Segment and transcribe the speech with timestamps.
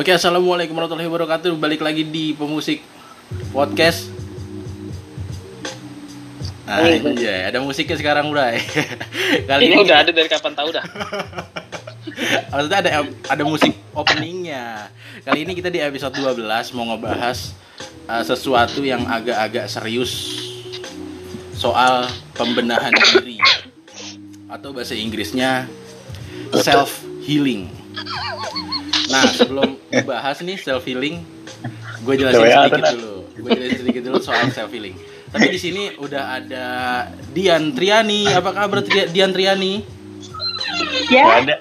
[0.00, 1.60] Oke, assalamualaikum warahmatullahi wabarakatuh.
[1.60, 2.80] Balik lagi di pemusik
[3.52, 4.08] podcast.
[6.64, 8.48] Ah, iya, ada musiknya sekarang udah.
[9.52, 10.80] Kali Ini udah ada dari kapan tahu dah.
[12.48, 12.90] Maksudnya ada
[13.28, 14.88] ada musik openingnya.
[15.20, 17.52] Kali ini kita di episode 12 mau ngebahas
[18.08, 20.40] uh, sesuatu yang agak-agak serius
[21.52, 23.36] soal pembenahan diri
[24.48, 25.68] atau bahasa Inggrisnya
[26.56, 27.79] self healing.
[29.10, 29.68] Nah, sebelum
[30.02, 31.22] bahas nih self healing,
[32.00, 33.14] gue jelasin sedikit dulu.
[33.36, 34.94] Gue jelasin sedikit dulu soal self healing.
[35.30, 36.66] Tapi di sini udah ada
[37.30, 38.26] Dian Triani.
[38.26, 39.82] Apa kabar Tri- Dian Triani?
[41.06, 41.56] Ya, ada.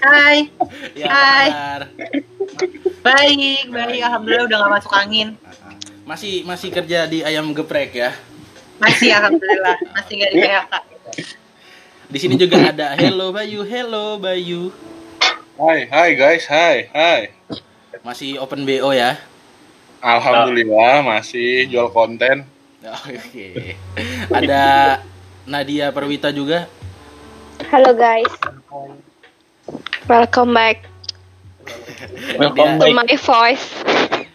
[0.00, 0.48] hai.
[0.92, 1.48] Ya, Hai.
[1.48, 1.80] kabar?
[3.00, 4.00] Baik, baik.
[4.00, 5.28] Alhamdulillah udah gak masuk angin.
[6.04, 8.12] Masih masih kerja di ayam geprek ya.
[8.76, 10.72] Masih alhamdulillah, masih gak di PHK.
[12.04, 14.72] Di sini juga ada Hello Bayu, Hello Bayu.
[15.54, 17.30] Hai, hai guys, hai, hai.
[18.02, 19.22] Masih open BO ya.
[20.02, 22.42] Alhamdulillah masih jual konten.
[23.06, 23.78] Oke.
[24.34, 24.98] Ada
[25.46, 26.66] Nadia Perwita juga.
[27.70, 28.34] Halo guys.
[30.10, 30.90] Welcome back
[32.34, 33.78] Welcome to my voice.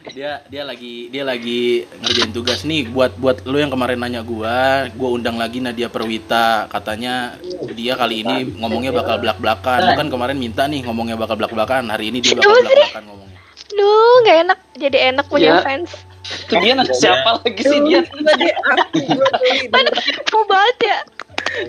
[0.10, 4.90] Dia dia lagi dia lagi ngerjain tugas nih buat buat lu yang kemarin nanya gua,
[4.98, 6.66] gua undang lagi Nadia Perwita.
[6.68, 7.38] Katanya
[7.78, 9.80] dia kali ini ngomongnya bakal belak-belakan.
[9.86, 11.90] Lu kan kemarin minta nih ngomongnya bakal belak-belakan.
[11.94, 13.38] Hari ini dia bakal Aduh, belak-belakan ngomongnya.
[13.70, 14.60] Duh, gak enak.
[14.76, 15.62] Jadi enak punya Ya.
[15.62, 15.92] fans.
[16.30, 18.02] Itu dia nanti siapa lagi sih dia?
[19.74, 19.90] Mana
[20.30, 20.98] mau banget ya?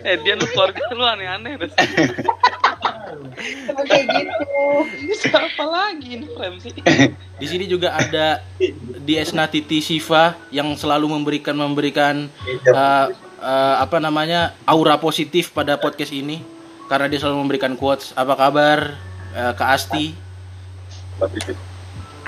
[0.05, 1.57] Eh dia lu keluarga lu aneh-aneh.
[3.87, 4.63] Kayak gitu.
[5.07, 6.73] Ini siapa lagi ini frame sih?
[7.41, 8.45] Di sini juga ada
[9.03, 12.29] Diesna Titi Siva yang selalu memberikan memberikan
[12.69, 13.07] uh,
[13.41, 16.45] uh, apa namanya aura positif pada podcast ini
[16.91, 18.13] karena dia selalu memberikan quotes.
[18.15, 18.99] Apa kabar
[19.35, 20.13] uh, Kak Asti?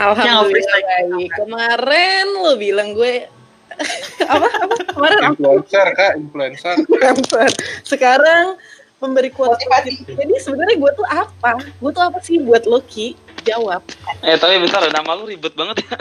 [0.00, 1.30] Alhamdulillah baik.
[1.36, 3.28] Kemarin lo bilang gue
[4.32, 6.74] apa apa kemarin apa Influencer kak, influencer.
[6.76, 7.48] Influencer.
[7.84, 8.60] Sekarang
[9.02, 10.14] memberi quotes positif.
[10.14, 11.50] Jadi sebenarnya gue tuh apa?
[11.82, 13.18] Gue tuh apa sih buat Loki?
[13.42, 13.82] Jawab.
[14.22, 15.98] Eh tapi bentar nama lu ribet banget ya.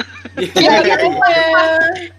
[0.53, 0.77] Ya,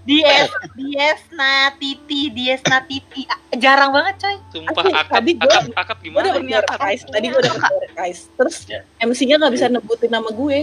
[0.02, 3.22] Dies, Diesna Titi, Diesna Titi.
[3.54, 4.36] Jarang banget coy.
[4.50, 6.78] Sumpah Asli, akad tadi gua- akad akad gue gimana ini door akad?
[6.82, 7.02] prize.
[7.06, 8.20] Tadi gue dapet door prize.
[8.34, 8.56] Terus
[8.98, 10.58] MC-nya nggak bisa nebutin nama gue.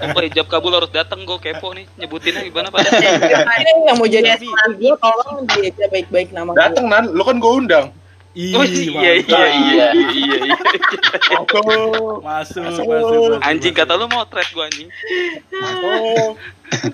[0.00, 2.88] Apa hijab kabul harus datang gue kepo nih nyebutinnya gimana pada.
[2.88, 4.32] Ini yang mau jadi
[4.72, 6.58] gue tolong dia baik-baik nama gue.
[6.58, 7.86] Datang nan, lu kan gue undang.
[8.36, 10.56] Ih, Oh iya iya iya iya iya.
[11.40, 13.40] Oh, Masuk, masuk, masuk.
[13.40, 14.92] Anjing kata lu mau thread gua anjing.
[15.56, 16.36] oh.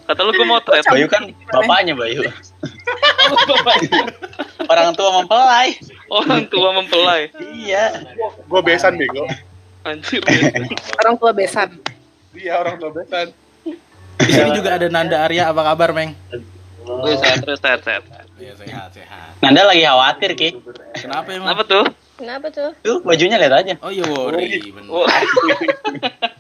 [0.07, 0.87] Kata lu gua mau thread.
[0.87, 2.23] Bayu kan bapaknya Bayu.
[4.71, 5.75] Orang tua mempelai.
[6.07, 7.23] Orang tua mempelai.
[7.59, 8.07] Iya.
[8.47, 9.27] Gue besan bego.
[9.83, 10.23] Anjir.
[11.03, 11.75] Orang tua besan.
[12.31, 13.35] Dia orang tua besan.
[14.23, 15.51] Di sini juga ada Nanda Arya.
[15.51, 16.15] Apa kabar, Meng?
[16.87, 18.03] Wih, sehat terus sehat sehat.
[18.43, 19.39] Iya, sehat, sehat.
[19.39, 20.59] Nanda lagi khawatir Ki.
[20.99, 21.55] Kenapa emang?
[21.55, 21.85] Kenapa tuh?
[22.19, 22.71] Kenapa tuh?
[22.83, 23.75] Tuh bajunya lihat aja.
[23.79, 24.59] Oh iya, worry.
[24.67, 24.91] bener.
[24.91, 25.07] Wah,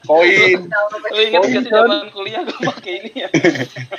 [0.03, 0.67] Koin.
[1.15, 3.29] lu inget gak sih zaman kuliah gua pakai ini ya?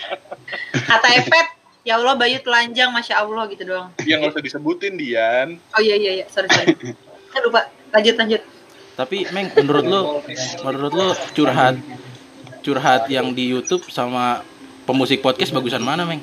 [0.91, 1.47] Kata Epet,
[1.87, 3.87] ya Allah Bayu telanjang, Masya Allah gitu doang.
[4.03, 5.63] Yang nggak usah disebutin Dian.
[5.71, 6.25] Oh iya, iya, iya.
[6.27, 6.75] Sorry, sorry.
[7.31, 7.71] Saya lupa.
[7.95, 8.41] Lanjut, lanjut.
[8.99, 10.01] Tapi, Meng, menurut lu,
[10.67, 11.79] menurut lu curhat
[12.63, 14.43] curhat yang di YouTube sama
[14.83, 16.19] pemusik podcast bagusan mana, Meng?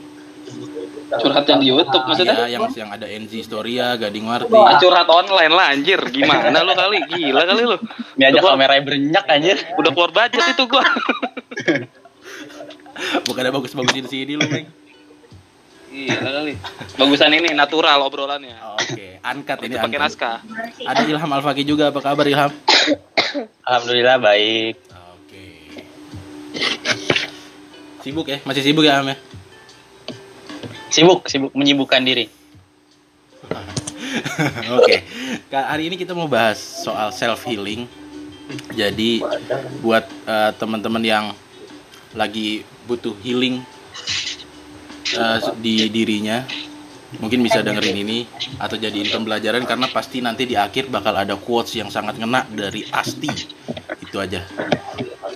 [1.10, 2.46] Curhat yang di YouTube maksudnya?
[2.46, 4.54] Iya, yang yang ada NZ Storia, Gading Warti.
[4.54, 5.98] Ah, curhat online lah anjir.
[6.06, 7.02] Gimana lu kali?
[7.10, 7.76] Gila kali lu.
[8.14, 9.58] Ini aja kameranya berenyak anjir.
[9.74, 10.86] Udah keluar budget itu gua.
[13.26, 14.70] Bukan ada bagus-bagusin sini lu, Meng.
[15.90, 16.54] Gila kali.
[16.94, 18.54] Bagusan ini natural obrolannya.
[18.62, 20.38] Oh, Oke, angkat ini pakai naskah.
[20.86, 22.54] Ada Ilham Alfaki juga, apa kabar Ilham?
[23.66, 24.78] Alhamdulillah baik.
[25.18, 25.44] Oke.
[28.06, 28.38] Sibuk ya?
[28.46, 29.18] Masih sibuk ya, Am ya?
[30.90, 32.26] Sibuk, sibuk menyibukkan diri.
[34.76, 35.06] Oke.
[35.46, 37.86] Kak, hari ini kita mau bahas soal self healing.
[38.74, 39.22] Jadi
[39.78, 41.24] buat eh, teman-teman yang
[42.18, 43.62] lagi butuh healing
[45.14, 46.42] eh, di dirinya,
[47.22, 48.26] mungkin bisa dengerin ini
[48.58, 52.82] atau jadiin pembelajaran karena pasti nanti di akhir bakal ada quotes yang sangat ngena dari
[52.90, 53.30] Asti.
[54.02, 54.42] Itu aja.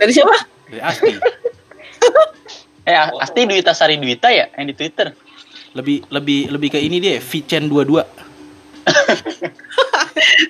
[0.02, 0.34] Dari siapa?
[0.66, 1.14] Dari Asti.
[2.84, 5.14] Eh, Asti Duita Sari Duita ya yang di Twitter.
[5.74, 8.06] Lebih lebih lebih ke ini dia, Vicen 22.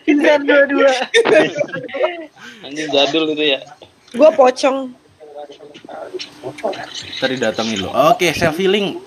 [0.05, 0.93] Pintar dua-dua.
[2.65, 3.61] Anjing jadul itu ya.
[4.13, 4.93] Gue pocong.
[7.21, 7.91] Tadi datangin lo.
[8.13, 9.01] Oke, self healing.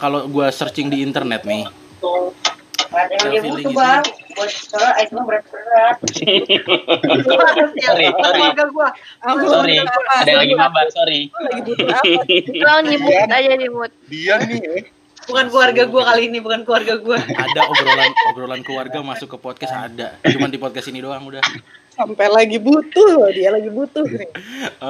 [0.00, 1.68] kalau gua searching di internet nih,
[3.20, 3.70] self healing itu
[7.28, 8.06] Sorry, sorry.
[8.08, 8.88] Keluarga gua.
[9.24, 10.00] Aku Sorry, apa?
[10.24, 11.28] ada yang lagi mabar, sorry.
[11.28, 12.80] Gua lagi butuh apa?
[12.88, 13.94] Di mute aja di mute.
[14.08, 14.84] Dia nih, eh.
[15.28, 17.20] Bukan keluarga gua kali ini, bukan keluarga gua.
[17.20, 21.44] ada obrolan obrolan keluarga masuk ke podcast ada cuman di podcast ini doang udah
[21.98, 24.30] Sampai lagi butuh, dia lagi butuh nih.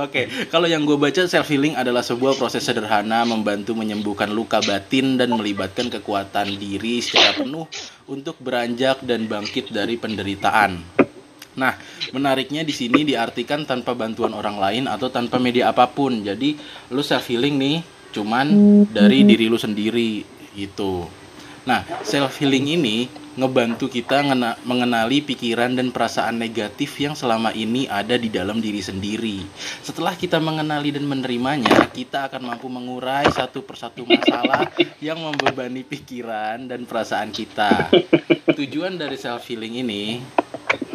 [0.04, 5.16] Oke, kalau yang gue baca self healing adalah sebuah proses sederhana membantu menyembuhkan luka batin
[5.16, 7.64] dan melibatkan kekuatan diri secara penuh
[8.12, 10.84] untuk beranjak dan bangkit dari penderitaan.
[11.56, 11.80] Nah,
[12.12, 16.20] menariknya di sini diartikan tanpa bantuan orang lain atau tanpa media apa pun.
[16.20, 16.60] Jadi,
[16.92, 17.76] lu self healing nih
[18.12, 18.46] cuman
[18.88, 20.24] dari diri lu sendiri
[20.56, 21.06] gitu.
[21.68, 27.86] Nah, self healing ini ngebantu kita ngena- mengenali pikiran dan perasaan negatif yang selama ini
[27.86, 29.46] ada di dalam diri sendiri.
[29.78, 34.66] Setelah kita mengenali dan menerimanya, kita akan mampu mengurai satu persatu masalah
[35.06, 37.94] yang membebani pikiran dan perasaan kita.
[38.58, 40.18] Tujuan dari self healing ini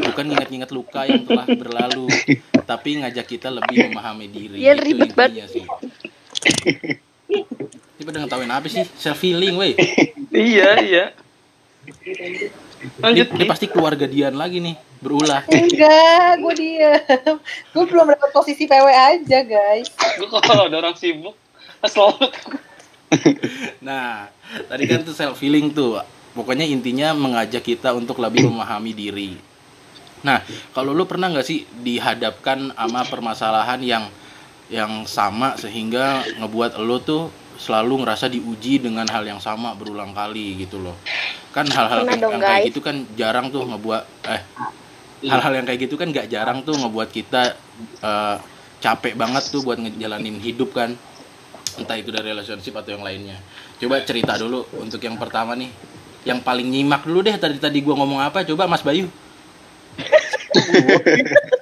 [0.03, 2.11] bukan ingat-ingat luka yang telah berlalu,
[2.69, 4.59] tapi ngajak kita lebih memahami diri.
[4.59, 5.15] Itu ribet
[5.47, 5.65] sih.
[8.13, 8.85] Ini pada ngetawain apa sih?
[8.93, 9.73] Self healing, weh.
[10.33, 11.05] Iya, iya.
[12.05, 12.49] Ini,
[13.01, 13.25] Lanjut.
[13.37, 15.41] ini pasti keluarga Dian lagi nih, berulah.
[15.49, 17.37] Enggak, gue diem.
[17.73, 19.89] Gue belum dapat posisi PW aja, guys.
[20.17, 21.33] Gue kalau ada orang sibuk,
[21.85, 22.29] selalu
[23.89, 24.29] Nah,
[24.69, 25.97] tadi kan tuh self healing tuh.
[26.37, 29.37] Pokoknya intinya mengajak kita untuk lebih memahami diri.
[30.21, 30.41] Nah,
[30.77, 34.05] kalau lu pernah nggak sih dihadapkan sama permasalahan yang
[34.69, 40.59] yang sama sehingga ngebuat lu tuh selalu ngerasa diuji dengan hal yang sama berulang kali
[40.65, 40.97] gitu loh.
[41.53, 44.41] Kan hal-hal yang, kayak gitu kan jarang tuh ngebuat eh
[45.23, 47.55] hal-hal yang kayak gitu kan nggak jarang tuh ngebuat kita
[48.01, 48.37] eh,
[48.83, 50.97] capek banget tuh buat ngejalanin hidup kan.
[51.73, 53.37] Entah itu dari relationship atau yang lainnya.
[53.81, 55.71] Coba cerita dulu untuk yang pertama nih.
[56.23, 58.45] Yang paling nyimak dulu deh tadi tadi gua ngomong apa.
[58.45, 59.09] Coba Mas Bayu.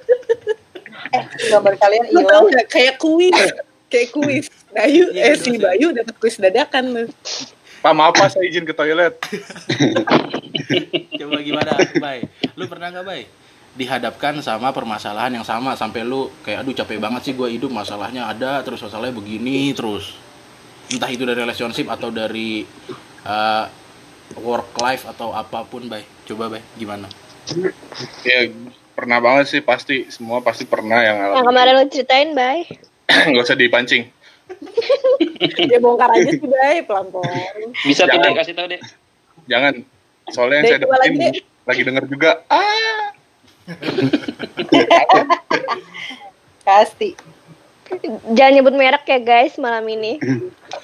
[1.52, 2.48] Gambar kalian hilang.
[2.48, 3.36] gak kayak kuis,
[3.92, 4.48] kayak kuis.
[4.76, 5.68] Bayu, Iya, eh si terus ya.
[5.68, 7.04] Bayu dapat kuis dadakan lu.
[7.84, 9.20] Pak maaf Pak, saya izin ke toilet.
[11.20, 12.24] coba gimana Bay
[12.56, 13.22] lu pernah nggak Bay
[13.72, 18.28] dihadapkan sama permasalahan yang sama sampai lu kayak aduh capek banget sih gua hidup masalahnya
[18.28, 20.16] ada terus masalahnya begini terus
[20.92, 22.68] entah itu dari relationship atau dari
[23.24, 23.64] uh,
[24.44, 27.08] work life atau apa pun Bay coba Bay gimana
[28.22, 28.46] Ya
[28.94, 32.62] pernah banget sih pasti semua pasti pernah yang Yang kemarin lo ceritain, bye.
[33.34, 34.08] Gak usah dipancing.
[35.70, 37.72] Dia bongkar aja sih, Bay, pelan-pelan.
[37.82, 38.30] bisa tuh Jangan.
[38.30, 38.80] deh kasih tau deh.
[39.48, 39.74] Jangan.
[40.30, 41.34] Soalnya yang Dek, saya lagi, dapetin Dek.
[41.66, 42.30] lagi denger juga.
[42.46, 43.10] Ah,
[46.62, 47.14] Pasti.
[48.32, 50.16] Jangan nyebut merek ya, guys, malam ini.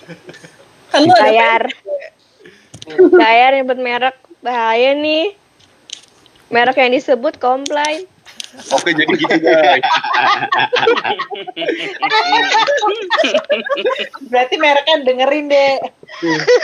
[0.91, 1.63] Kan lu Bayar.
[3.15, 4.17] Bayar nyebut merek.
[4.41, 5.35] Bahaya nih.
[6.49, 8.09] Merek yang disebut komplain.
[8.49, 9.85] Oke jadi gitu guys.
[14.29, 15.75] Berarti mereknya dengerin deh.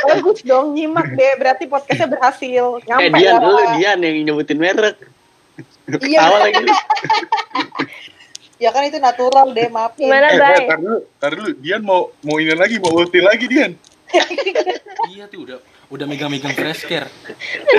[0.08, 1.32] bagus dong nyimak deh.
[1.36, 2.64] Berarti podcastnya berhasil.
[2.78, 3.44] Eh Nyampe Dian, lah.
[3.44, 4.96] lu Dian yang nyebutin merek.
[6.00, 6.20] Iya.
[6.20, 6.64] Ketawa lagi.
[8.56, 10.08] Ya kan itu natural deh, maafin.
[10.08, 10.64] Gimana, Eh, Bay?
[10.64, 11.50] tar dulu, tar dulu.
[11.58, 13.72] Dian mau mau ini lagi, mau ulti lagi Dian.
[15.10, 15.58] iya tuh udah
[15.92, 17.08] udah megang-megang fresh care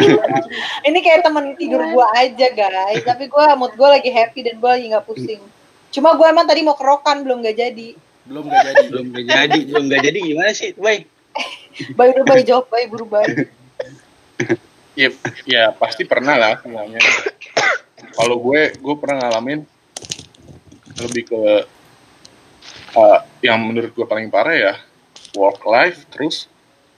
[0.87, 3.01] Ini kayak temen tidur gua aja, guys.
[3.01, 5.41] Tapi gua mood gua lagi happy dan gua lagi nggak pusing.
[5.89, 7.89] Cuma gua emang tadi mau kerokan belum nggak jadi.
[8.25, 11.05] belum gak jadi Belum gak jadi, belum gak jadi gimana sih, Bay?
[11.97, 13.45] Bayi udah bayi jawab bayi buru bayi.
[14.95, 15.11] Ya,
[15.43, 17.03] ya pasti pernah lah semuanya.
[18.15, 19.67] Kalau gue, gue pernah ngalamin
[21.03, 21.43] lebih ke
[22.95, 24.73] uh, yang menurut gue paling parah ya
[25.35, 26.47] work life, terus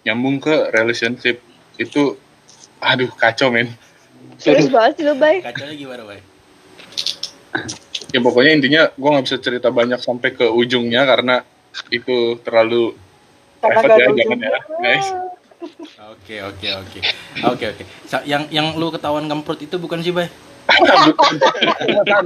[0.07, 1.43] nyambung ke relationship
[1.75, 2.15] itu,
[2.79, 3.67] aduh kacau men.
[4.39, 5.43] Serius banget sih lu, Bay.
[5.43, 6.21] kacanya gimana Bay
[8.13, 11.43] Ya pokoknya intinya gue nggak bisa cerita banyak sampai ke ujungnya karena
[11.91, 12.95] itu terlalu
[13.59, 15.07] Karena private gak ya, jangan ya, guys.
[16.13, 16.99] Oke oke oke
[17.43, 17.83] oke oke.
[18.23, 20.29] Yang yang lu ketahuan ngemprut itu bukan sih bay?
[20.67, 21.33] Bukan.
[22.07, 22.23] Bukan?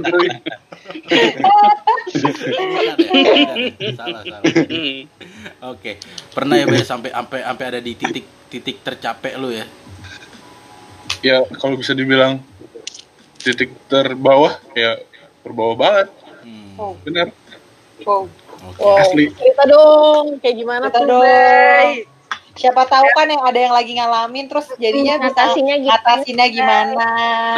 [3.96, 4.42] Salah salah.
[5.72, 5.98] Oke.
[6.34, 9.64] Pernah ya bay sampai sampai sampai ada di titik titik tercapek lu ya?
[11.22, 12.42] ya kalau bisa dibilang
[13.38, 14.98] titik terbawah ya
[15.42, 16.08] terbawah banget
[16.42, 17.30] Hmm, Oh, benar
[18.02, 18.26] oh.
[18.62, 18.82] Oke.
[18.82, 18.98] Wow.
[18.98, 21.22] asli Cerita dong, kayak gimana Cerita tuh, dong.
[21.22, 22.06] Bay?
[22.52, 25.98] Siapa tahu kan yang ada yang lagi ngalamin terus jadinya bisa Ngatasinnya gimana?
[25.98, 27.10] ngatasinnya gimana.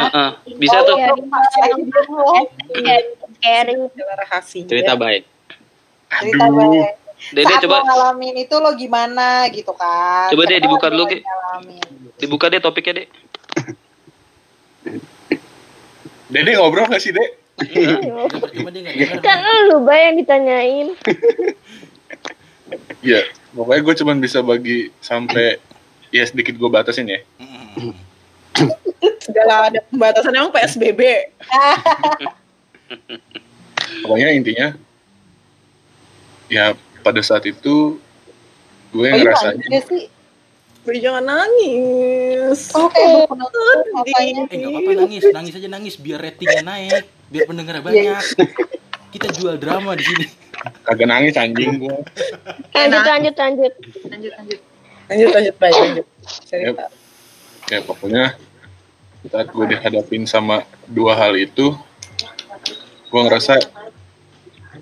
[0.07, 0.29] Heeh.
[0.55, 0.97] Bisa tuh.
[0.97, 2.45] Iya, dong.
[3.43, 3.79] Sharing.
[4.65, 5.23] Cerita baik.
[6.09, 7.04] Cerita aduh baik.
[7.33, 10.29] Dede Saat coba ngalamin itu lo gimana gitu kan.
[10.29, 11.25] Coba deh dibuka dulu, Ki.
[11.25, 11.89] ngalamin.
[12.21, 13.07] Dibuka deh topiknya deh.
[16.29, 17.29] Dede ngobrol gak sih, Dek?
[17.55, 18.27] Ayo.
[18.51, 19.19] Cuma dia nggak dengar.
[19.23, 19.39] Kan
[19.71, 20.87] lu bay yang ditanyain.
[23.05, 23.21] Iya,
[23.53, 25.61] pokoknya gue cuman bisa bagi sampai
[26.09, 27.21] ya sedikit gue batasin ya.
[29.21, 31.29] Segala ada pembatasan emang PSBB.
[34.01, 34.73] Pokoknya intinya
[36.49, 36.73] ya
[37.05, 38.01] pada saat itu
[38.89, 40.09] gue Oh, iya, ngerasanya sih.
[40.85, 42.69] Boy jangan nangis.
[42.77, 44.45] Oh, kayak penonton matanya.
[44.53, 48.21] Eh apa-apa nangis, nangis aja nangis biar ratingnya naik, biar pendengar banyak.
[49.09, 50.25] Kita jual drama di sini.
[50.85, 51.97] kagak nangis anjing gue.
[52.73, 53.73] Lanjut lanjut lanjut.
[54.09, 54.59] Lanjut, lanjut.
[55.09, 56.05] Lanjut lanjut baik lanjut.
[56.45, 56.85] Cerita.
[57.69, 58.25] Ya pokoknya
[59.25, 61.73] saat gue dihadapin sama dua hal itu,
[63.09, 63.57] gue ngerasa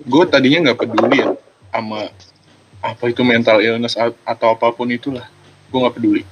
[0.04, 1.32] gue tadinya nggak peduli ya
[1.74, 2.06] sama
[2.78, 5.26] apa itu mental illness atau apa pun itulah,
[5.72, 6.22] gue nggak peduli.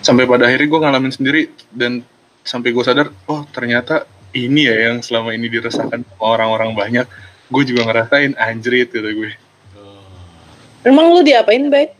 [0.00, 2.00] Sampai pada akhirnya gue ngalamin sendiri dan
[2.40, 7.06] sampai gue sadar, oh ternyata ini ya yang selama ini dirasakan sama orang-orang banyak.
[7.52, 9.36] Gue juga ngerasain anjrit gitu gue.
[10.84, 11.92] Emang lu diapain, Bay?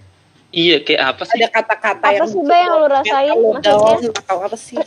[0.54, 1.40] Iya, kayak apa sih?
[1.42, 4.12] Ada kata-kata Apa yang sih bay yang lu rasain Lu maksudnya?
[4.22, 4.78] atau apa sih?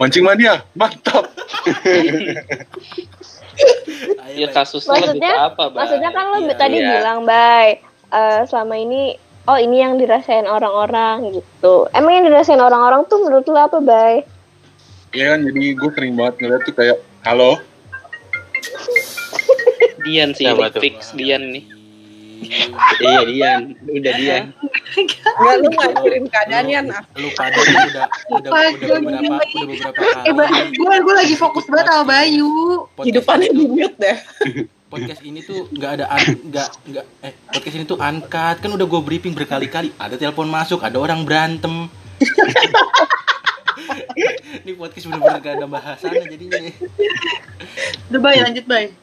[0.00, 1.28] Mancing mania, mantap.
[4.30, 4.54] Ya Bay.
[4.54, 5.78] kasusnya lebih Maksudnya, ke apa, Bang?
[5.80, 6.90] maksudnya kan lo Iya, tadi iya.
[6.94, 7.66] bilang bay
[8.08, 9.02] eh, selama ini
[9.44, 11.88] oh ini yang dirasain orang-orang gitu.
[11.90, 14.14] Emang yang dirasain orang-orang tuh menurut lo apa bay?
[15.10, 17.56] Iya kan, jadi gue sering banget ngeliat tuh kayak, halo,
[20.00, 20.80] Dian sih, Siapa tuh?
[20.80, 21.64] fix Dian nih.
[22.38, 24.44] Iya Dian, udah Dian.
[24.94, 27.02] Enggak lu ngancurin keadaannya nah.
[27.14, 28.98] Lu pada udah udah udah beberapa udah
[29.66, 30.70] beberapa Eh, kali.
[30.72, 32.50] gue gue lagi fokus banget sama Bayu.
[32.98, 34.18] Hidupannya ini di mute deh.
[34.88, 36.04] podcast ini tuh nggak ada
[36.48, 40.80] nggak nggak eh podcast ini tuh uncut kan udah gue briefing berkali-kali ada telepon masuk
[40.80, 41.92] ada orang berantem
[44.64, 46.72] ini podcast bener-bener gak ada bahasannya jadinya
[48.08, 48.96] Udah Bay, lanjut Bay.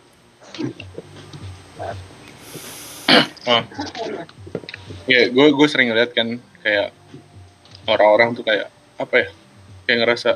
[3.46, 3.62] Oh.
[5.06, 6.90] Ya, gue gue sering ngeliat kan kayak
[7.86, 9.28] orang-orang tuh kayak apa ya?
[9.86, 10.32] Kayak ngerasa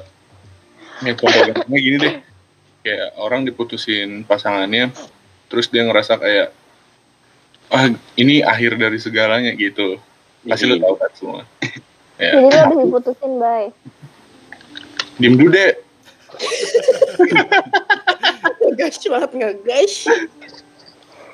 [1.01, 2.15] ya gampangnya gini deh.
[2.85, 4.93] Kayak orang diputusin pasangannya,
[5.49, 6.53] terus dia ngerasa kayak
[7.69, 7.85] ah
[8.17, 9.97] ini akhir dari segalanya gitu.
[10.45, 11.41] Pasti lu tahu kan semua.
[12.21, 13.73] ya, Jadi lo diputusin bay.
[15.19, 15.73] diem dulu deh.
[18.63, 19.93] Ngegas banget ngegas.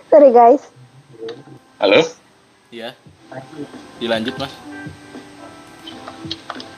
[0.10, 0.75] Sorry guys.
[1.86, 2.02] Halo?
[2.74, 2.98] ya
[4.02, 4.50] dilanjut mas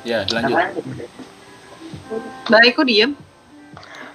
[0.04, 0.58] ya dilanjut
[2.52, 3.16] Bay, kok diem?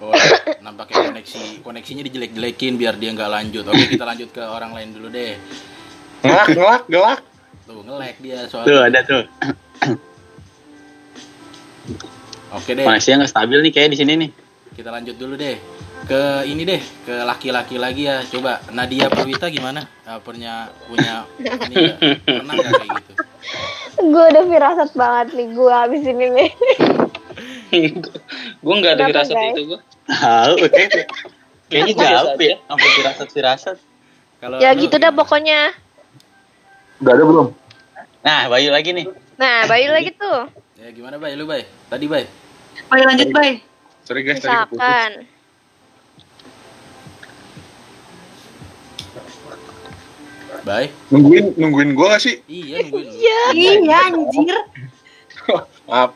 [0.04, 0.12] oh
[0.60, 5.08] nampaknya koneksi koneksinya dijelek-jelekin biar dia nggak lanjut oke kita lanjut ke orang lain dulu
[5.08, 5.40] deh
[6.20, 7.20] Ngelak, ngelak, gelak.
[7.64, 9.24] tuh ngelek dia Tuh soalnya ada tuh.
[12.52, 14.30] oke deh Koneksinya nggak stabil nih kayak di sini nih.
[14.76, 15.56] kita lanjut dulu deh
[16.02, 21.24] ke ini deh ke laki-laki lagi ya coba Nadia Perwita gimana Eh, punya punya
[21.64, 21.76] ini
[22.20, 23.12] pernah nggak kayak gitu
[24.02, 26.50] Gue udah firasat banget nih gue habis ini nih.
[28.58, 29.52] gue nggak ada firasat guys?
[29.52, 29.80] itu gue.
[30.04, 30.82] Tahu, oke.
[31.68, 32.44] Kayaknya Biasa jawab aja.
[32.44, 33.76] ya, sampai firasat-firasat.
[34.38, 35.60] kalau ya gitu dah pokoknya.
[36.98, 37.48] Udah ada belum?
[38.22, 39.06] Nah, Bayu lagi nih.
[39.34, 40.50] Nah Bayu lagi tuh.
[40.74, 42.26] ya gimana bay lu bay tadi bay
[42.88, 43.62] Bay, lanjut Bay.
[44.02, 44.78] Sorry guys, tadi keputus.
[44.78, 45.10] Misalkan.
[50.62, 52.36] Bay Nungguin, nungguin gue gak sih?
[52.46, 53.18] iya nungguin lu.
[53.52, 54.56] Iya, anjir.
[55.88, 56.10] Maaf.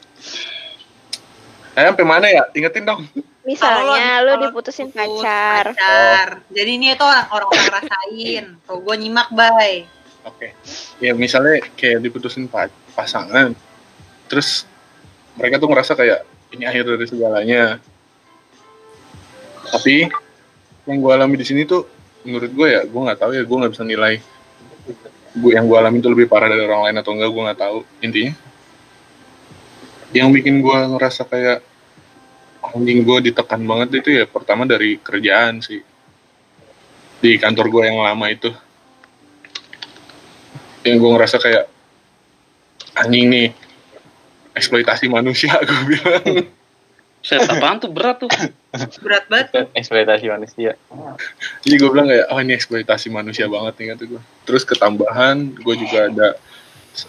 [1.73, 2.49] Saya sampai mana ya?
[2.53, 3.05] Ingetin dong.
[3.43, 5.71] Misalnya Kalau lu diputusin putus pacar.
[5.71, 6.29] pacar.
[6.49, 8.45] Jadi ini itu orang orang orang rasain.
[8.65, 9.85] Tuh gue nyimak Bay.
[10.25, 10.57] Oke.
[10.99, 13.55] Ya misalnya kayak diputusin pa- pasangan,
[14.27, 14.65] terus
[15.37, 17.79] mereka tuh ngerasa kayak ini akhir dari segalanya.
[19.67, 20.07] Tapi
[20.87, 21.87] yang gue alami di sini tuh,
[22.23, 24.19] menurut gue ya, gue nggak tahu ya, gue nggak bisa nilai.
[25.37, 27.79] Gue yang gue alami itu lebih parah dari orang lain atau enggak, gue nggak tahu.
[28.01, 28.33] Intinya,
[30.17, 31.61] yang bikin gue ngerasa kayak
[32.73, 35.83] anjing gue ditekan banget itu ya pertama dari kerjaan sih
[37.23, 38.51] di kantor gue yang lama itu
[40.83, 41.65] yang gue ngerasa kayak
[42.99, 43.49] anjing nih
[44.57, 46.51] eksploitasi manusia gue bilang
[47.27, 48.31] Set apaan tuh berat tuh.
[49.01, 49.47] Berat banget.
[49.75, 50.75] Eksploitasi manusia.
[51.65, 55.75] jadi gue bilang kayak oh ini eksploitasi manusia banget nih kata gue terus ketambahan gue
[55.77, 56.29] juga ada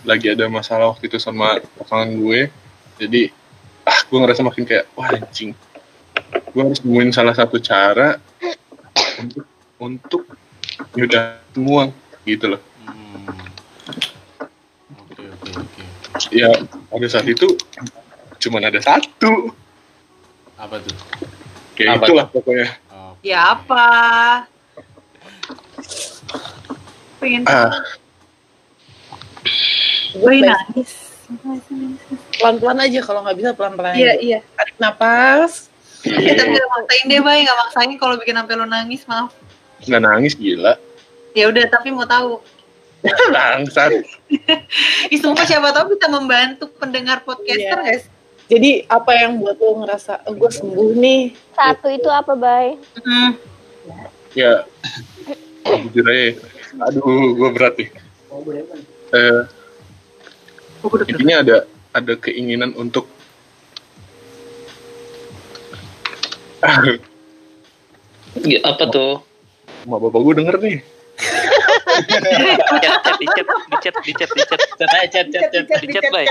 [0.04, 2.52] lagi ada masalah waktu itu sama pasangan gue
[2.98, 3.32] jadi
[3.84, 5.56] ah gue ngerasa makin kayak wah anjing
[6.28, 8.20] gue harus nemuin salah satu cara
[9.22, 9.46] untuk
[9.80, 10.22] untuk
[10.94, 11.90] yaudah semua
[12.24, 13.28] gitu loh Hmm.
[15.04, 15.84] oke oke oke
[16.32, 16.48] ya
[16.88, 17.48] pada saat itu
[18.40, 19.52] cuman ada satu
[20.58, 20.96] Apa tuh?
[21.78, 23.86] Kayak Apa itulah pokoknya Oh, Ya apa?
[27.18, 27.72] Pengen ah
[30.10, 30.92] gue nangis.
[32.36, 33.94] Pelan-pelan aja kalau nggak bisa pelan-pelan.
[33.94, 34.40] Iya iya.
[34.56, 35.70] Tarik napas.
[36.02, 37.44] Ya, tapi gak maksain deh, Bay.
[37.44, 39.34] Gak maksain kalau bikin sampai lo nangis, maaf.
[39.80, 40.74] nggak nangis gila
[41.32, 42.42] Ya udah, tapi mau tahu.
[43.30, 43.94] bangsat
[45.08, 47.86] Ih, sumpah siapa tahu bisa membantu pendengar podcaster, Iya.
[47.86, 48.04] guys.
[48.48, 51.36] Jadi apa yang buat lo ngerasa oh, gue sembuh nih?
[51.52, 52.80] Satu itu apa, Bay?
[53.04, 53.36] Hmm.
[54.38, 54.62] ya
[55.66, 56.34] jujur aja ya.
[56.86, 57.90] aduh gue berat nih
[59.18, 59.42] eh,
[60.86, 61.58] Oh, intinya ada
[61.90, 63.10] ada keinginan untuk
[68.46, 69.26] Ya, apa tuh?
[69.88, 70.78] sama bapak gue denger nih
[72.06, 74.62] Chat, chat, di chat, di chat, di chat, di chat.
[74.78, 75.80] Chat aja, chat, chat, chat.
[75.82, 76.26] Di chat, Bay.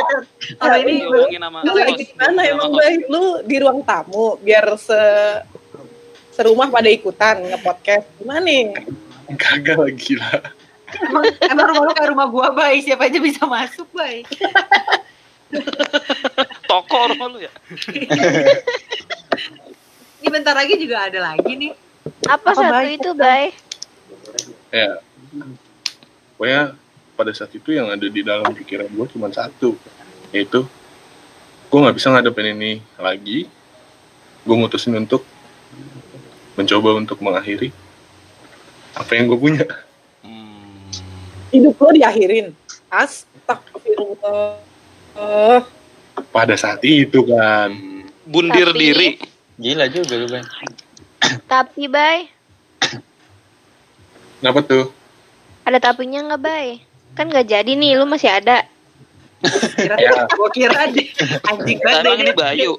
[0.62, 2.70] Kalau ini Ngomongin Lu lagi emang.
[2.78, 2.94] Bay?
[3.10, 5.00] Lu di ruang tamu biar se
[6.38, 8.06] serumah pada ikutan nge-podcast.
[8.22, 8.76] Gimana nih?
[9.26, 10.38] kagak lah gila
[11.02, 12.78] emang, emang rumah lo kayak rumah gua, Bay.
[12.78, 14.22] Siapa aja bisa masuk, Bay.
[16.70, 17.52] Toko rumah lu ya?
[20.22, 21.72] Ini bentar lagi juga ada lagi nih.
[22.30, 22.94] Apa, Apa, satu Bay?
[22.94, 23.44] itu, Bay?
[24.74, 24.98] ya
[26.36, 26.76] pokoknya
[27.16, 29.76] pada saat itu yang ada di dalam pikiran gue cuma satu
[30.30, 30.68] yaitu
[31.66, 33.48] gue nggak bisa ngadepin ini lagi
[34.46, 35.24] gue mutusin untuk
[36.56, 37.72] mencoba untuk mengakhiri
[38.96, 39.66] apa yang gue punya
[40.24, 40.56] hmm.
[41.54, 42.50] Hidup lo diakhirin.
[42.90, 44.58] Astagfirullah.
[45.16, 45.60] Eh,
[46.34, 47.70] pada saat itu kan
[48.26, 49.08] Bundir Tapi- diri.
[49.56, 50.44] Gila juga lu, Bay.
[51.48, 52.28] Tapi, Bay,
[54.36, 54.92] kenapa tuh
[55.66, 56.78] ada tapinya nggak, Bay?
[57.12, 58.62] Kan nggak jadi nih, lu masih ada.
[59.76, 60.24] Kira, Ya.
[60.32, 61.06] Gua kira deh.
[61.44, 62.02] Anjing banget.
[62.02, 62.32] Emang ini.
[62.32, 62.72] Bayu.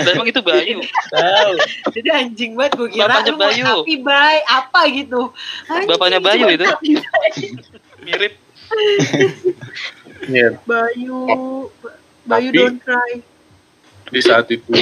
[0.00, 0.78] Emang itu Bayu.
[1.10, 1.52] Tahu.
[1.92, 2.72] Dede anjing banget.
[2.74, 3.64] Gue kira Bapaknya lu Bayu.
[3.66, 4.36] tapi, Bay.
[4.42, 5.20] Apa gitu.
[5.66, 6.66] Anjing, Bapaknya Bayu itu.
[8.00, 8.34] Mirip.
[10.26, 11.18] ya Bayu.
[12.22, 13.12] Bayu Tapi- don't cry.
[14.10, 14.74] di saat itu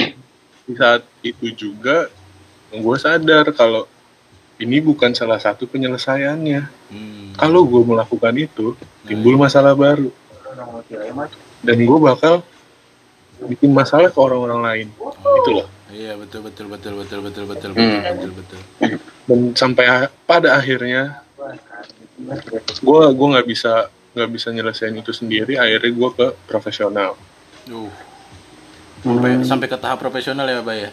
[0.63, 2.09] di saat itu juga
[2.71, 3.85] gue sadar kalau
[4.59, 7.31] ini bukan salah satu penyelesaiannya Hmm.
[7.33, 10.11] kalau gue melakukan itu timbul masalah baru
[11.61, 12.41] dan gue bakal
[13.41, 14.87] bikin masalah ke orang-orang lain
[15.39, 18.03] itu loh Iya betul betul betul betul betul betul Hmm.
[18.05, 18.59] betul betul betul.
[19.25, 19.85] dan sampai
[20.23, 21.23] pada akhirnya
[22.77, 27.15] gue gua nggak bisa nggak bisa nyelesain itu sendiri akhirnya gue ke profesional
[27.69, 27.85] Uh.
[28.99, 30.91] Sampai sampai ke tahap profesional ya, Bay ya.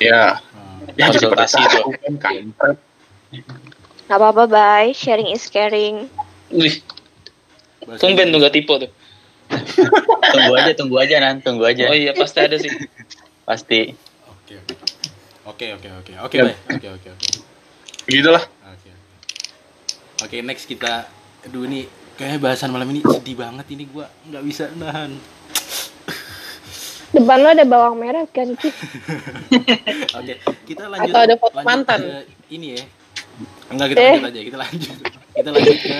[0.00, 0.55] ya Hmm.
[0.94, 1.80] Ya Konsultasi itu.
[2.22, 2.38] kan
[4.06, 4.94] Nggak apa-apa, Bay.
[4.94, 6.06] Sharing is caring.
[6.54, 6.78] Wih,
[7.98, 8.90] tumben tuh gak tipe tuh.
[10.30, 11.42] Tunggu aja, tunggu aja, Nan.
[11.42, 11.90] Tunggu aja.
[11.90, 12.70] Oh iya, pasti ada sih.
[13.42, 13.94] Pasti.
[14.30, 14.62] Oke.
[15.46, 16.38] Oke oke oke oke.
[16.70, 17.28] Oke oke oke.
[18.06, 18.90] gitu lah Oke.
[20.22, 21.10] Oke, next kita
[21.42, 21.86] aduh ini
[22.18, 25.14] kayaknya bahasan malam ini sedih banget ini gua nggak bisa nahan.
[27.16, 28.52] Depan lo ada bawang merah kan?
[30.18, 31.08] Oke, kita lanjut.
[31.08, 32.00] Atau ada foto lanjut mantan.
[32.02, 32.16] ke
[32.50, 32.82] ini ya.
[33.66, 34.10] Enggak kita Eh.
[34.12, 34.96] lanjut aja, kita lanjut.
[35.32, 35.96] Kita lanjut ke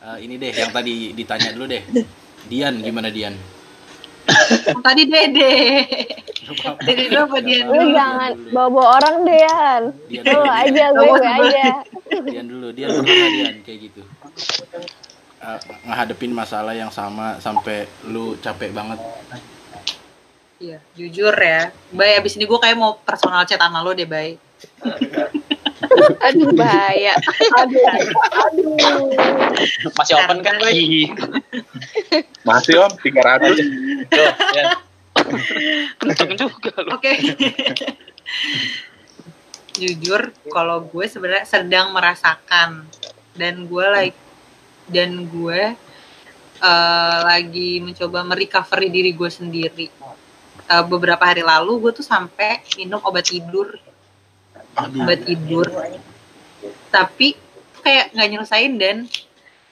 [0.00, 1.82] eh, ini deh yang tadi ditanya dulu deh.
[2.44, 3.34] Dian gimana Dian?
[4.78, 5.54] Tadi Dede.
[6.80, 7.92] Dede dulu apa dia Lu dulu?
[7.92, 9.16] jangan bawa-bawa orang.
[9.24, 10.42] Dian Lu dulu.
[10.46, 11.66] aja, gue gue aja.
[12.22, 14.02] Dian dulu, Dian pernah nggak, Dian kayak gitu.
[15.40, 18.96] Eh, ngehadepin masalah yang sama sampai lu capek banget.
[20.64, 21.68] Iya, jujur ya.
[21.92, 24.40] Bay, abis ini gue kayak mau personal chat sama lo deh, Bay.
[26.24, 27.12] Aduh, bahaya.
[27.60, 28.78] aduh, aduh.
[29.92, 30.72] Masih open kan, Bay?
[30.72, 31.08] Ih,
[32.40, 34.64] masih om 300 Tuh, ya.
[36.00, 36.96] kenceng juga lu.
[36.96, 37.12] Oke.
[39.76, 42.88] Jujur, kalau gue sebenarnya sedang merasakan
[43.36, 44.18] dan gue like
[44.88, 45.76] dan gue
[46.64, 49.86] eh, lagi mencoba merecovery diri gue sendiri.
[50.64, 53.76] Eh, beberapa hari lalu gue tuh sampai minum obat tidur,
[54.72, 55.68] obat tidur.
[56.88, 57.36] Tapi
[57.84, 58.96] kayak nggak nyelesain dan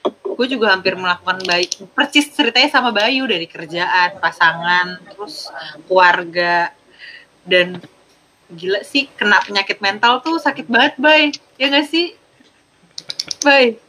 [0.05, 5.49] gue juga hampir melakukan baik persis ceritanya sama Bayu dari kerjaan pasangan terus
[5.89, 6.69] keluarga.
[7.41, 7.81] Dan
[8.53, 11.33] gila sih kena penyakit mental tuh sakit banget bay.
[11.57, 12.13] Ya gak sih?
[13.41, 13.81] Bay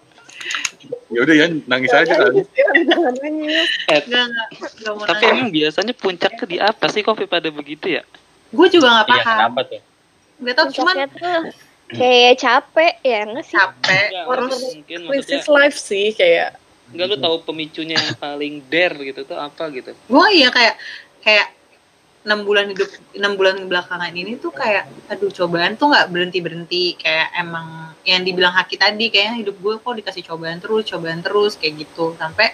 [1.06, 2.42] ya udah ya nangis aja kali
[2.84, 3.68] Jangan nangis.
[3.86, 7.86] Eh, nggak nggak nggak tapi nangis emang biasanya puncaknya di apa sih kok pada begitu
[7.90, 8.02] ya?
[8.50, 9.80] gue juga nggak Iya, paham kenapa tuh?
[10.34, 11.40] nggak tahu cuman tuh
[11.90, 13.54] kayak capek ya nggak sih?
[13.54, 16.48] capek Enggak, terus mungkin maksudnya Krisis life sih kayak
[16.84, 19.90] Enggak lu tahu pemicunya yang paling dare gitu tuh apa gitu.
[19.90, 20.74] gue iya kayak
[21.20, 21.46] kayak
[22.24, 26.84] enam bulan hidup enam bulan belakangan ini tuh kayak aduh cobaan tuh nggak berhenti berhenti
[26.96, 31.56] kayak emang yang dibilang Haki tadi kayaknya hidup gue kok dikasih cobaan terus cobaan terus
[31.56, 32.16] kayak gitu.
[32.16, 32.52] Sampai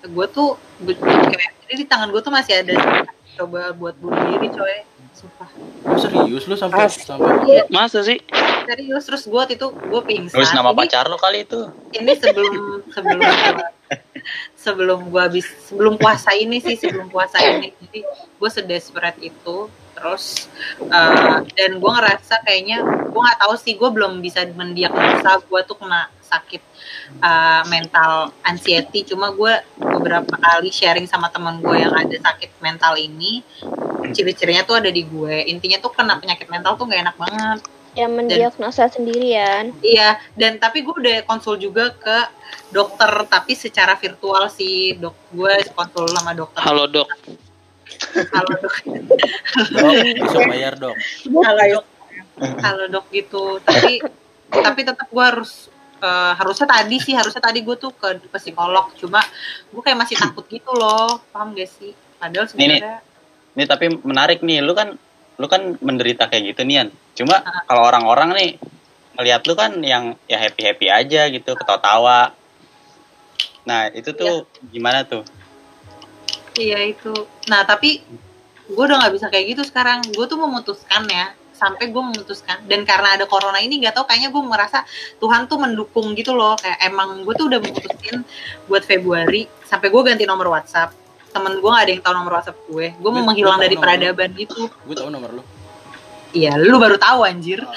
[0.00, 2.72] gue tuh kayak jadi di tangan gue tuh masih ada
[3.36, 4.84] coba buat bunuh diri coy.
[5.10, 5.48] Sumpah.
[5.84, 6.44] Oh, serius?
[6.44, 8.16] Lu sampai As- sampai Masa sih?
[8.62, 10.36] serius terus gue itu gue pingsan.
[10.36, 11.68] Nulis nama Ini- pacar lo kali itu.
[11.92, 12.52] ini sebelum
[12.88, 13.20] sebelum
[14.62, 17.72] sebelum gua habis sebelum puasa ini sih sebelum puasa ini.
[17.72, 18.00] Jadi
[18.40, 20.48] gue sedesperate itu terus
[20.80, 25.76] eh, dan gue ngerasa kayaknya gue nggak tahu sih gue belum bisa mendiagnosa gue tuh
[25.76, 26.62] kena sakit
[27.20, 29.04] eh, mental anxiety.
[29.04, 33.44] Cuma gue beberapa kali sharing sama teman gue yang ada sakit mental ini
[34.10, 35.48] ciri-cirinya tuh ada di gue.
[35.48, 37.60] Intinya tuh kena penyakit mental tuh gak enak banget
[37.98, 39.74] Yang mendiagnosa sendirian.
[39.82, 42.18] Iya, dan tapi gue udah konsul juga ke
[42.70, 46.62] dokter, tapi secara virtual sih dok gue konsul sama dokter.
[46.62, 47.10] Halo dok.
[48.30, 50.96] Halo dok, dok besok bayar dok
[51.44, 51.84] halo dok,
[52.64, 53.58] halo dok gitu.
[53.60, 54.00] Tapi
[54.50, 55.68] tapi tetap gue harus
[56.00, 59.20] eh, harusnya tadi sih harusnya tadi gue tuh ke, ke psikolog, cuma
[59.68, 61.92] gue kayak masih takut gitu loh, paham gak sih?
[62.16, 63.04] Padahal sebenarnya
[63.50, 64.94] Ini tapi menarik nih, lu kan
[65.40, 66.92] lu kan menderita kayak gitu Nian.
[67.16, 67.64] Cuma Ah.
[67.64, 68.50] kalau orang-orang nih
[69.16, 72.36] melihat lu kan yang ya happy happy aja gitu, ketawa-tawa.
[73.64, 75.24] Nah itu tuh gimana tuh?
[76.60, 77.12] Iya itu.
[77.48, 78.04] Nah tapi
[78.68, 80.04] gue udah nggak bisa kayak gitu sekarang.
[80.12, 84.32] Gue tuh memutuskan ya sampai gue memutuskan dan karena ada corona ini gak tau kayaknya
[84.32, 84.80] gue merasa
[85.20, 88.24] Tuhan tuh mendukung gitu loh kayak emang gue tuh udah memutusin
[88.64, 90.96] buat Februari sampai gue ganti nomor WhatsApp
[91.30, 92.86] temen gue gak ada yang tahu nomor WhatsApp gue.
[92.98, 95.42] Gue mau menghilang dari peradaban gitu gue tahu nomor lu.
[96.30, 97.62] Iya lu baru tahu anjir.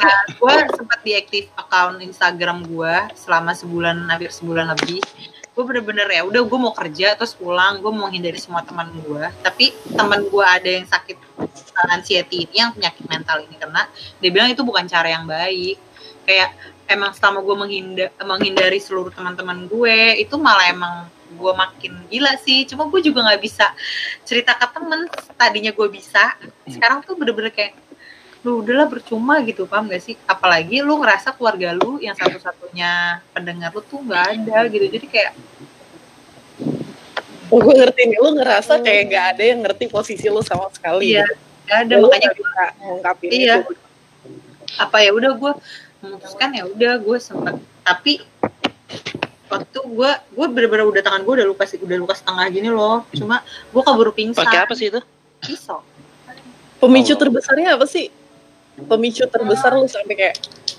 [0.00, 5.02] Nah, gue sempat diaktif account Instagram gue selama sebulan hampir sebulan lebih.
[5.52, 9.24] Gue bener-bener ya udah gue mau kerja terus pulang gue mau menghindari semua teman gue
[9.42, 13.82] tapi teman gue ada yang sakit uh, anxiety ini yang penyakit mental ini karena
[14.22, 15.76] dia bilang itu bukan cara yang baik.
[16.24, 16.54] Kayak
[16.90, 20.94] emang selama gue menghindar menghindari seluruh teman-teman gue itu malah emang
[21.30, 23.70] gue makin gila sih cuma gue juga nggak bisa
[24.26, 25.06] cerita ke temen
[25.38, 26.34] tadinya gue bisa
[26.66, 27.78] sekarang tuh bener-bener kayak
[28.42, 33.68] lu udahlah percuma gitu paham gak sih apalagi lu ngerasa keluarga lu yang satu-satunya pendengar
[33.70, 35.32] lu tuh nggak ada gitu jadi kayak
[37.50, 41.10] Oh, gue ngerti nih, lu ngerasa kayak gak ada yang ngerti posisi lu sama sekali.
[41.10, 41.34] iya gitu.
[41.66, 43.56] nggak ada Lu makanya nggak bisa ngungkapin Iya.
[43.58, 43.72] itu.
[44.78, 45.52] apa ya udah gue
[46.00, 48.20] memutuskan ya udah gue sempet tapi
[49.46, 53.02] waktu gue gue bener-bener udah tangan gue udah luka sih udah luka setengah gini loh
[53.10, 55.00] cuma gue keburu pingsan Pakai apa sih itu?
[55.38, 55.82] pisau
[56.76, 58.08] Pemicu terbesarnya apa sih?
[58.80, 60.36] Pemicu terbesar lu sampai kayak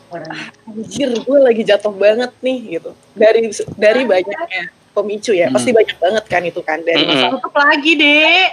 [0.09, 2.97] "Ah, anjir gue lagi jatuh banget nih gitu.
[3.13, 3.45] Dari
[3.77, 5.53] dari banyaknya pemicu ya, Hmm.
[5.53, 7.13] pasti banyak banget kan itu kan dari Mm-mm.
[7.13, 8.47] masalah tutup lagi deh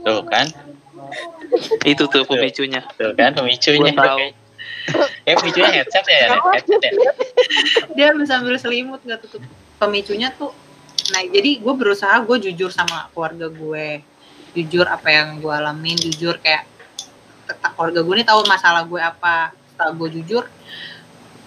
[0.00, 0.46] Tuh kan,
[1.82, 2.86] Itu tuh pemicunya.
[2.94, 3.90] tuh kan pemicunya.
[3.90, 4.18] Gua tahu.
[5.24, 6.92] Kayak pemicunya headset ya, headset ya.
[7.96, 9.42] dia sambil selimut nggak tutup
[9.80, 10.52] pemicunya tuh
[11.12, 14.00] nah jadi gue berusaha gue jujur sama keluarga gue.
[14.54, 16.64] Jujur apa yang gue alamin jujur kayak
[17.74, 19.52] keluarga gue ini tahu masalah gue apa.
[19.74, 20.44] Setelah gue jujur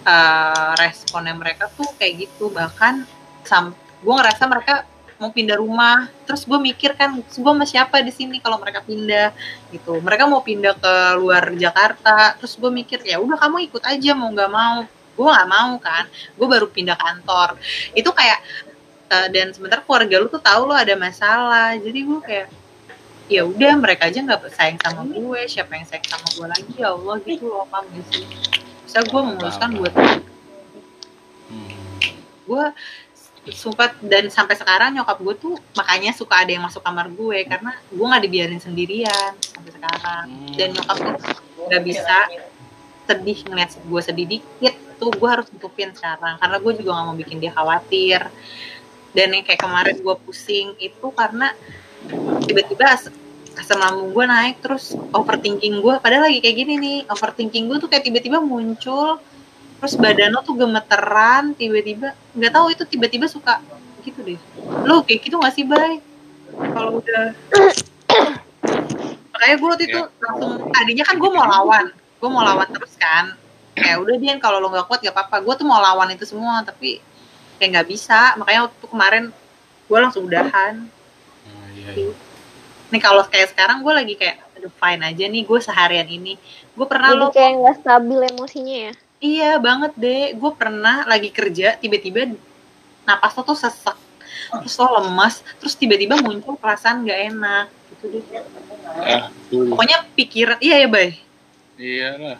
[0.06, 2.52] eh, responnya mereka tuh kayak gitu.
[2.54, 3.02] Bahkan
[3.42, 4.86] sam gue ngerasa mereka
[5.18, 6.06] mau pindah rumah.
[6.24, 9.34] Terus gue mikir kan gue sama siapa di sini kalau mereka pindah?
[9.74, 9.98] Gitu.
[9.98, 12.38] Mereka mau pindah ke luar Jakarta.
[12.38, 14.86] Terus gue mikir ya udah kamu ikut aja mau nggak mau.
[15.18, 16.04] Gue nggak mau kan.
[16.38, 17.58] Gue baru pindah kantor.
[17.92, 18.38] Itu kayak
[19.10, 21.74] eh, dan sebentar keluarga lu tuh tahu lu ada masalah.
[21.76, 22.48] Jadi gue kayak
[23.28, 25.40] ya udah mereka aja nggak sayang sama gue.
[25.50, 26.72] Siapa yang sayang sama gue lagi?
[26.78, 28.24] Ya Allah gitu loh paham gak sih?
[28.86, 29.92] Bisa gue memutuskan buat
[31.48, 31.72] Hmm.
[32.44, 32.64] gue
[33.52, 37.72] sumpah dan sampai sekarang nyokap gue tuh makanya suka ada yang masuk kamar gue karena
[37.88, 40.26] gue nggak dibiarin sendirian sampai sekarang.
[40.56, 41.16] Dan nyokap tuh
[41.68, 42.18] nggak bisa
[43.08, 47.16] sedih ngeliat gue sedih dikit tuh gue harus tutupin sekarang karena gue juga nggak mau
[47.16, 48.20] bikin dia khawatir.
[49.12, 51.56] Dan yang kayak kemarin gue pusing itu karena
[52.44, 53.14] tiba-tiba as-
[53.58, 57.90] asam lambung gue naik terus overthinking gue padahal lagi kayak gini nih overthinking gue tuh
[57.90, 59.18] kayak tiba-tiba muncul
[59.78, 63.62] terus badan lo tuh gemeteran tiba-tiba nggak tahu itu tiba-tiba suka
[64.02, 64.40] gitu deh.
[64.86, 66.02] Lo kayak gitu gak sih bay?
[66.54, 67.24] Kalau udah
[69.32, 73.38] makanya gue waktu itu langsung tadinya kan gue mau lawan gue mau lawan terus kan.
[73.78, 75.46] Kayak udah dia kalau lo nggak kuat gak apa-apa.
[75.46, 76.98] Gue tuh mau lawan itu semua tapi
[77.62, 78.34] kayak nggak bisa.
[78.34, 79.24] Makanya waktu kemarin
[79.88, 80.74] gue langsung udahan.
[81.48, 82.14] Oh, iya, iya.
[82.88, 86.34] nih kalau kayak sekarang gue lagi kayak aduh fine aja nih gue seharian ini.
[86.74, 88.94] Gue pernah Jadi lo kayak nggak stabil emosinya ya.
[89.18, 90.24] Iya banget deh.
[90.38, 92.30] Gue pernah lagi kerja, tiba-tiba
[93.02, 93.96] napas lo tuh sesek,
[94.62, 97.66] terus lo lemas, terus tiba-tiba muncul perasaan gak enak.
[97.90, 98.24] Gitu deh.
[98.98, 101.18] ah Pokoknya pikiran, iya ya bay.
[101.78, 102.38] iya lah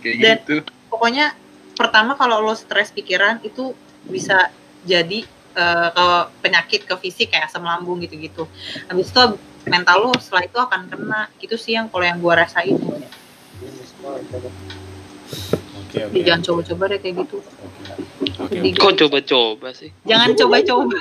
[0.00, 0.54] kayak Dan- gitu
[0.88, 1.36] Pokoknya
[1.76, 3.72] pertama kalau lo stres pikiran itu
[4.04, 4.48] bisa
[4.82, 6.06] jadi eh, ke
[6.42, 8.44] penyakit ke fisik kayak asam lambung gitu-gitu.
[8.90, 9.22] Habis itu
[9.64, 11.22] mental lo setelah itu akan kena.
[11.38, 12.76] Gitu sih yang kalau yang gue rasain.
[15.92, 16.00] Oke.
[16.08, 17.38] Jadi jangan coba-coba deh kayak gitu.
[18.38, 18.52] Oke.
[18.52, 19.90] Jadi Kok coba-coba sih?
[20.02, 20.98] jangan coba-coba.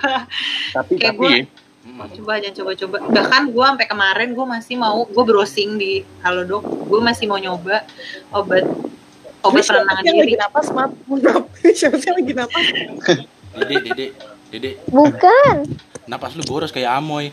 [0.71, 2.05] tapi Kayak tapi gua- Hmm.
[2.13, 6.99] coba jangan coba-coba bahkan gue sampai kemarin gue masih mau gue browsing di Halodoc gue
[6.99, 7.83] masih mau nyoba
[8.29, 8.67] obat
[9.39, 10.67] obat penenangan diri lagi napas?
[10.69, 10.91] Maaf.
[11.79, 12.65] Siapa sih lagi napas?
[13.57, 14.07] Dede, Dede,
[14.49, 15.55] Dede, Bukan,
[16.05, 17.31] napas lu boros kayak Amoy.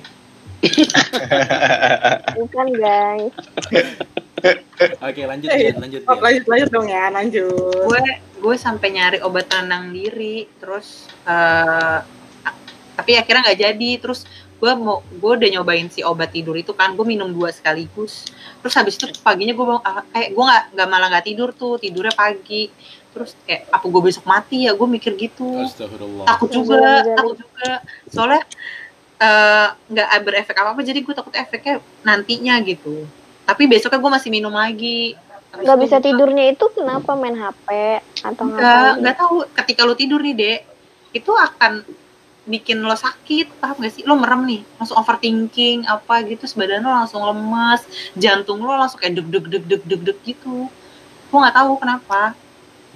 [2.34, 3.32] Bukan guys.
[5.00, 6.00] Oke, lanjut, Eh, Dian, lanjut.
[6.04, 7.48] Oh, lanjut lanjut dong ya, lanjut.
[7.82, 8.00] gue
[8.36, 11.98] gue sampai nyari obat penenang diri terus eh,
[12.44, 12.58] a-
[12.94, 16.92] tapi akhirnya nggak jadi terus gue mau gue udah nyobain si obat tidur itu kan
[16.92, 18.24] gue minum dua sekaligus
[18.60, 19.66] terus habis itu paginya gue
[20.10, 22.72] kayak gue nggak nggak malah nggak tidur tuh tidurnya pagi
[23.12, 26.24] terus kayak apa gue besok mati ya gue mikir gitu Astagfirullah.
[26.24, 27.68] takut juga takut juga
[28.06, 28.44] soalnya
[29.20, 33.04] eh, nggak berefek apa apa jadi gue takut efeknya nantinya gitu.
[33.46, 35.14] Tapi besoknya gue masih minum lagi.
[35.54, 37.68] Habis Gak itu bisa tidurnya itu kenapa main HP
[38.26, 39.00] atau nggak ngapain?
[39.00, 39.36] nggak tahu.
[39.54, 40.60] Ketika lo tidur nih dek
[41.16, 41.86] itu akan
[42.46, 44.02] bikin lo sakit paham gak sih?
[44.04, 47.82] Lo merem nih langsung overthinking apa gitu sebadan lo langsung lemas
[48.18, 50.68] jantung lo langsung kayak deg deg deg deg deg deg gitu.
[51.30, 52.36] Gue nggak tahu kenapa.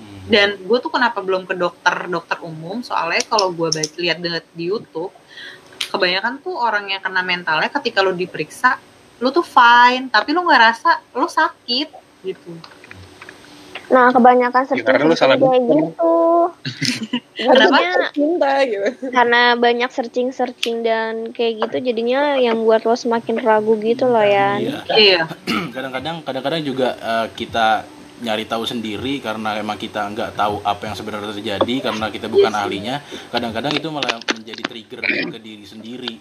[0.00, 0.32] Hmm.
[0.32, 2.80] dan gue tuh kenapa belum ke dokter dokter umum?
[2.80, 3.68] Soalnya kalau gue
[4.00, 4.16] lihat
[4.56, 5.12] di YouTube
[5.90, 8.78] kebanyakan tuh orang yang kena mentalnya ketika lo diperiksa
[9.20, 11.88] lo tuh fine tapi lo nggak rasa lo sakit
[12.24, 12.52] gitu
[13.90, 16.14] Nah, kebanyakan Ya, karena lu searching salah kayak gitu.
[17.34, 17.74] Kenapa?
[17.74, 18.88] Jadinya Cinta gitu.
[19.10, 24.62] karena banyak searching-searching dan kayak gitu jadinya yang buat lo semakin ragu gitu loh ya.
[24.62, 24.78] Iya.
[24.94, 25.22] iya
[25.74, 27.82] Kadang-kadang, kadang-kadang juga eh, kita
[28.20, 32.52] nyari tahu sendiri karena emang kita nggak tahu apa yang sebenarnya terjadi karena kita bukan
[32.52, 33.00] ahlinya.
[33.32, 36.14] Kadang-kadang itu malah menjadi trigger ke diri sendiri.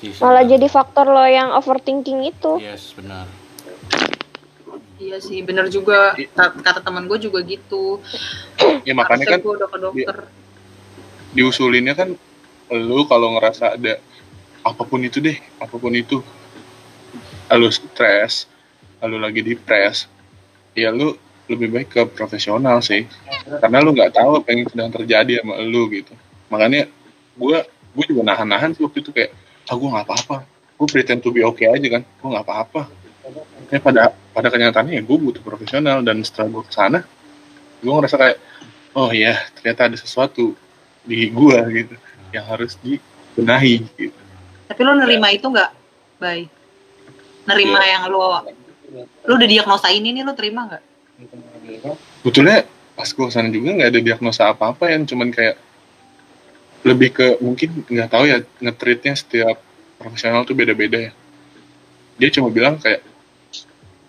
[0.00, 2.60] Si- Malah jadi faktor lo yang overthinking itu.
[2.60, 3.28] Yes, benar.
[4.94, 8.00] iya sih bener juga Ta- kata teman gue juga gitu
[8.88, 10.16] ya makanya kan gue udah ke dokter
[11.34, 12.14] diusulinnya kan
[12.72, 13.98] lu kalau ngerasa ada
[14.64, 16.22] apa pun itu deh apa pun itu
[17.52, 18.48] lu stres
[19.04, 20.08] lu lagi depres
[20.74, 23.04] ya lu lebih baik ke profesional sih.
[23.46, 26.12] Karena lu nggak tahu apa yang sedang terjadi sama lu gitu.
[26.48, 26.88] Makanya
[27.36, 27.62] gua
[27.94, 29.30] gue juga nahan-nahan sih waktu itu kayak
[29.70, 30.36] ah gue nggak apa-apa.
[30.74, 32.02] Gue pretend to be okay aja kan.
[32.02, 32.82] Gue nggak apa-apa.
[33.72, 37.00] Ya pada pada kenyataannya ya gue butuh profesional dan setelah gue ke sana
[37.80, 38.38] gue ngerasa kayak
[38.96, 40.56] oh ya ternyata ada sesuatu
[41.04, 41.94] di gue gitu
[42.32, 44.16] yang harus dibenahi gitu.
[44.68, 45.70] Tapi lo nerima itu nggak
[46.20, 46.48] baik
[47.44, 47.88] nerima Iya.
[48.00, 48.40] yang lo
[49.02, 50.82] lo udah diagnosa ini nih lo terima nggak
[52.26, 55.58] Betulnya pas gue ke sana juga nggak ada diagnosa apa-apa yang cuman kayak
[56.84, 59.56] lebih ke mungkin nggak tahu ya ngetreatnya setiap
[59.98, 61.12] profesional tuh beda-beda ya.
[62.20, 63.02] Dia cuma bilang kayak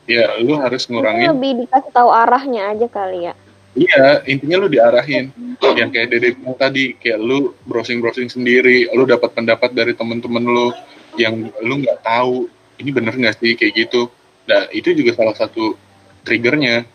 [0.06, 3.34] ya lu harus Mungkin ngurangin lebih dikasih tahu arahnya aja kali ya.
[3.76, 5.36] Iya, intinya lu diarahin.
[5.60, 10.72] Yang kayak Dede bilang tadi, kayak lu browsing-browsing sendiri, lu dapat pendapat dari temen-temen lu
[11.20, 12.48] yang lu nggak tahu
[12.80, 14.08] ini bener nggak sih kayak gitu.
[14.46, 15.74] Nah, itu juga salah satu
[16.22, 16.86] triggernya.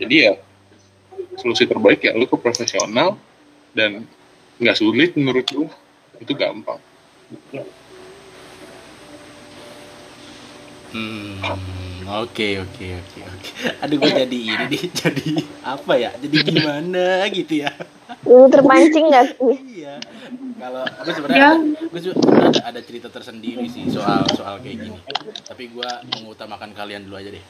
[0.00, 0.34] Jadi ya
[1.36, 3.18] solusi terbaik ya lu ke profesional
[3.76, 4.06] dan
[4.60, 5.66] nggak sulit menurut lu
[6.20, 6.80] itu gampang.
[10.90, 11.38] Hmm,
[12.18, 13.50] oke oke oke oke.
[13.80, 15.28] Aduh gue jadi ini nih, jadi
[15.62, 16.10] apa ya?
[16.16, 17.70] Jadi gimana gitu ya?
[18.26, 19.56] Lu terpancing gak sih?
[19.80, 19.94] Iya.
[20.56, 24.98] Kalau gue sebenarnya gue sebenarnya ada, ada cerita tersendiri sih soal soal kayak gini.
[25.46, 27.44] Tapi gue mengutamakan kalian dulu aja deh.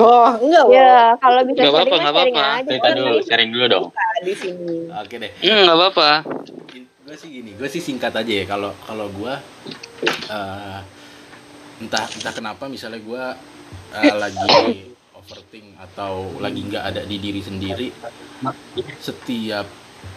[0.00, 0.64] Oh, enggak.
[0.72, 2.56] Ya, kalau bisa Nggak sharing apa-apa, sharing apa-apa.
[2.56, 2.68] aja.
[2.72, 3.86] Cerita dulu, sharing dulu dong.
[4.24, 4.78] di sini.
[4.88, 5.30] Oke deh.
[5.44, 6.10] Hmm, nggak apa-apa.
[7.04, 8.44] Gue sih gini, gue sih singkat aja ya.
[8.48, 9.34] Kalau kalau gue
[10.26, 10.78] eh,
[11.78, 13.24] entah entah kenapa misalnya gue
[13.94, 14.54] eh, lagi
[15.14, 17.88] overthink atau lagi nggak ada di diri sendiri,
[19.00, 19.66] setiap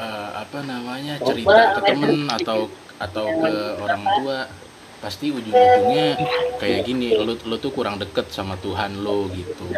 [0.02, 4.40] eh, apa namanya cerita ke temen atau atau ke orang tua
[4.98, 6.18] pasti ujung-ujungnya
[6.58, 9.70] kayak gini lo lo tuh kurang deket sama Tuhan lo gitu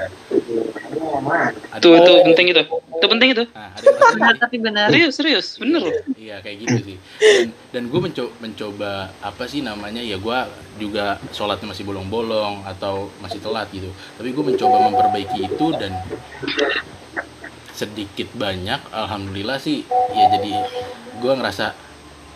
[1.70, 2.64] Ada- Tuh, itu penting itu.
[2.66, 3.44] Itu penting itu.
[3.48, 4.42] Nah, ada benar gini?
[4.42, 5.48] tapi benar Serius, serius.
[5.56, 5.94] Bener loh.
[6.16, 6.98] Iya kayak gitu sih.
[7.20, 10.38] Dan, dan gue mencoba, mencoba apa sih namanya ya gue
[10.78, 13.88] juga sholatnya masih bolong-bolong atau masih telat gitu.
[14.18, 15.94] Tapi gue mencoba memperbaiki itu dan
[17.72, 20.52] sedikit banyak alhamdulillah sih ya jadi
[21.16, 21.72] gue ngerasa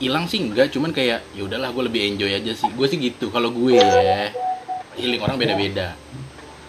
[0.04, 3.28] hilang sih enggak cuman kayak ya udahlah gue lebih enjoy aja sih gue sih gitu
[3.28, 4.30] kalau gue ya
[4.94, 5.96] healing orang beda-beda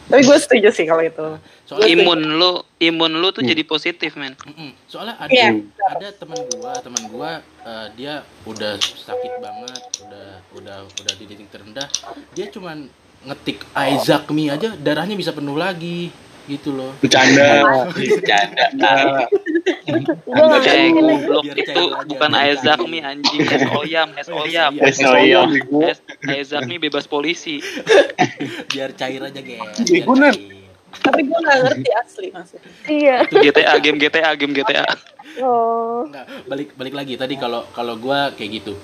[0.05, 1.29] Tapi gue setuju sih kalau itu.
[1.65, 4.37] soalnya Imun lu, imun lu tuh jadi positif, men.
[4.85, 5.65] Soalnya ada Iya.
[5.83, 11.49] ada teman gua teman gua eh, dia udah sakit banget udah udah udah di titik
[11.49, 11.89] terendah
[12.31, 12.85] dia cuman
[13.25, 16.13] ngetik Isaac Mi aja darahnya bisa penuh lagi
[16.45, 17.65] gitu loh Bercanda.
[17.97, 19.25] Bercanda.
[19.65, 20.01] Gue
[20.35, 20.93] Eh, lagi.
[20.93, 22.87] goblok itu bukan biar Aizak cair.
[22.87, 24.73] mi anjing, es oyam, es oyam.
[25.81, 27.65] Es Aizak mi bebas polisi.
[28.73, 30.35] biar cair aja guys biar bener.
[30.95, 32.71] Tapi gue nggak ngerti asli maksudnya.
[32.87, 33.17] Iya.
[33.25, 34.87] Itu GTA, game GTA, game GTA.
[35.37, 36.05] Oh.
[36.05, 38.77] Enggak, balik balik lagi tadi kalau kalau gua kayak gitu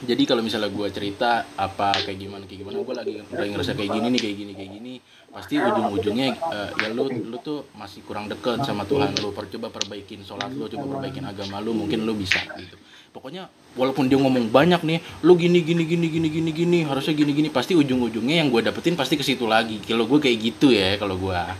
[0.00, 3.90] jadi kalau misalnya gua cerita apa kayak gimana kayak gimana gua lagi lagi ngerasa kayak
[3.92, 4.94] gini nih kayak gini kayak gini
[5.34, 9.18] pasti ujung-ujungnya eh, ya lu lu tuh masih kurang deket sama Tuhan.
[9.18, 12.78] Lu per, coba perbaikin sholat lu coba perbaikin agama lu mungkin lu bisa gitu.
[13.10, 17.34] Pokoknya walaupun dia ngomong banyak nih lu gini gini gini gini gini gini harusnya gini
[17.34, 19.82] gini pasti ujung-ujungnya yang gue dapetin pasti ke situ lagi.
[19.82, 21.50] Kalau gue kayak gitu ya kalau gua.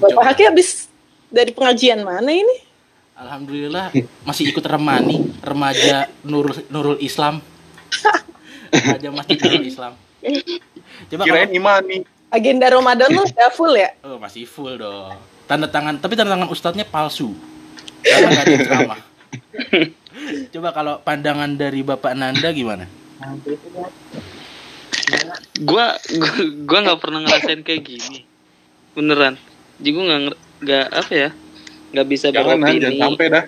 [0.00, 0.88] Bapak Haki habis
[1.28, 2.56] dari pengajian mana ini?
[3.20, 3.92] Alhamdulillah
[4.24, 7.44] masih ikut remani remaja Nurul Nurul Islam.
[8.74, 9.92] Remaja Masjid Nurul Islam.
[11.12, 12.13] Coba Kirain imani.
[12.34, 13.94] Agenda Ramadan lu udah full ya?
[14.02, 15.14] oh, masih full dong
[15.46, 17.30] tanda tangan tapi tanda tangan ustadznya palsu
[18.02, 19.00] karena nggak ada ceramah
[20.52, 22.86] coba kalau pandangan dari bapak Nanda gimana
[25.60, 26.32] Gua gua
[26.64, 28.24] gua nggak pernah ngerasain kayak gini.
[28.96, 29.36] Beneran.
[29.78, 30.20] Jadi gua nggak
[30.64, 31.30] nggak apa ya?
[31.94, 32.82] nggak bisa Jangan, beropini.
[32.82, 33.44] jangan sampai dah.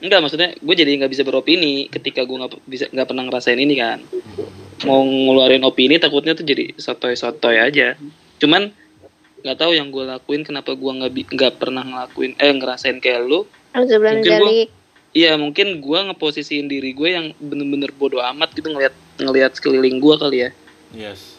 [0.00, 3.74] Enggak, maksudnya gue jadi nggak bisa beropini ketika gue nggak bisa nggak pernah ngerasain ini
[3.78, 3.98] kan.
[4.88, 7.96] Mau ngeluarin opini takutnya tuh jadi sotoy-sotoy aja.
[8.40, 8.72] Cuman
[9.40, 13.44] nggak tahu yang gue lakuin kenapa gue nggak nggak pernah ngelakuin eh ngerasain kayak lu.
[13.72, 14.68] Alhamdulillah Mungkin jalik.
[15.10, 20.14] Iya mungkin gue ngeposisiin diri gue yang bener-bener bodoh amat gitu ngelihat ngelihat sekeliling gue
[20.14, 20.50] kali ya.
[20.90, 21.38] yes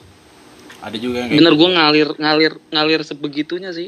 [0.82, 1.62] ada juga yang kayak Bener gitu.
[1.62, 3.88] gue ngalir ngalir ngalir sebegitunya sih.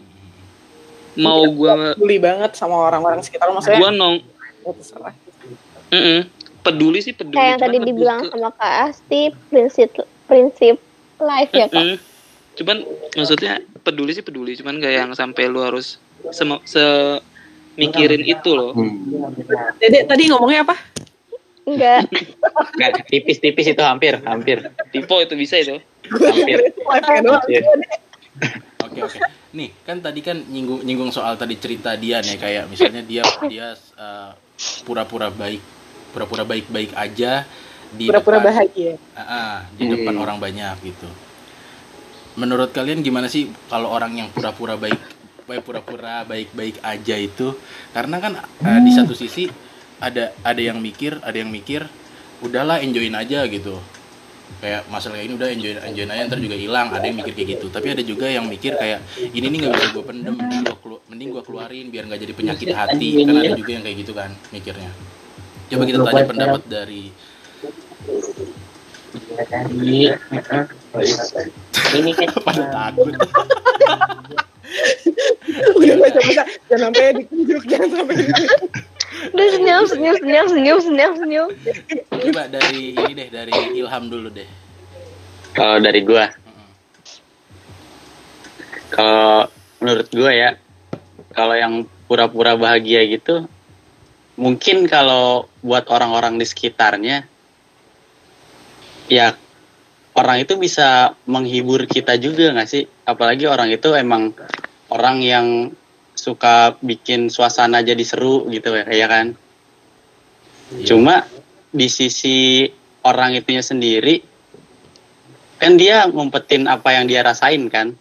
[1.20, 3.82] Mau gue Peduli banget sama orang-orang sekitar lu, maksudnya.
[3.82, 4.16] gue nong
[4.64, 5.14] ya terserah.
[6.64, 7.36] Peduli sih peduli.
[7.36, 9.90] Kayak yang cuman tadi dibilang ke- sama Kak Asti, prinsip
[10.26, 10.76] prinsip
[11.20, 11.76] life ya Kak.
[11.76, 11.96] Mm-mm.
[12.54, 12.78] Cuman
[13.14, 15.98] maksudnya peduli sih peduli, cuman gak yang sampai lu harus
[16.30, 16.84] sem- se
[17.76, 18.72] mikirin itu loh.
[19.78, 20.78] Dede tadi ngomongnya apa?
[21.64, 22.06] Enggak.
[22.76, 24.68] Nggak, tipis-tipis itu hampir, hampir.
[24.90, 25.82] Tipo itu bisa itu.
[26.06, 26.60] Hampir.
[28.84, 29.18] Oke oke.
[29.54, 33.74] Nih kan tadi kan nyinggung nyinggung soal tadi cerita dia nih kayak misalnya dia dia
[33.74, 34.32] eh,
[34.84, 35.62] pura-pura baik,
[36.14, 37.44] pura-pura baik-baik aja
[37.90, 38.94] di Pura-pura depan- bahagia.
[39.12, 41.10] Ah, ah, di depan orang banyak gitu.
[42.34, 44.98] Menurut kalian gimana sih kalau orang yang pura-pura baik,
[45.44, 47.54] baik pura-pura baik-baik aja itu?
[47.92, 49.46] Karena kan eh, di satu sisi
[50.00, 51.86] ada ada yang mikir, ada yang mikir,
[52.40, 53.78] udahlah enjoyin aja gitu.
[54.58, 56.88] Kayak masalah kayak ini udah enjoy enjoy aja ntar juga hilang.
[56.90, 57.66] Ada yang mikir kayak gitu.
[57.70, 59.00] Tapi ada juga yang mikir kayak
[59.30, 62.34] ini nih nggak bisa gue pendem, mending gue kelu- mending gue keluarin biar nggak jadi
[62.34, 63.10] penyakit hati.
[63.22, 64.90] Kan ada juga yang kayak gitu kan mikirnya.
[65.74, 67.10] Coba kita tanya pendapat dari
[71.98, 73.14] ini kan pada takut.
[75.78, 78.16] Udah baca baca jangan sampai ditunjuk, jangan sampai.
[79.34, 81.50] Udah senyum, senyum, senyum, senyum, senyum, senyum.
[82.10, 84.50] Coba dari ini deh, dari Ilham dulu deh.
[85.54, 86.34] Kalau dari gua,
[88.90, 89.46] kalau
[89.78, 90.50] menurut gua ya,
[91.34, 93.46] kalau yang pura-pura bahagia gitu,
[94.40, 97.26] mungkin kalau buat orang-orang di sekitarnya,
[99.12, 99.38] ya
[100.18, 102.84] orang itu bisa menghibur kita juga nggak sih?
[103.06, 104.34] Apalagi orang itu emang
[104.90, 105.48] orang yang
[106.14, 109.34] suka bikin suasana jadi seru gitu ya, ya kan?
[110.74, 110.86] Iya.
[110.94, 111.26] Cuma
[111.74, 112.70] di sisi
[113.04, 114.22] orang itunya sendiri,
[115.58, 117.98] kan dia ngumpetin apa yang dia rasain kan,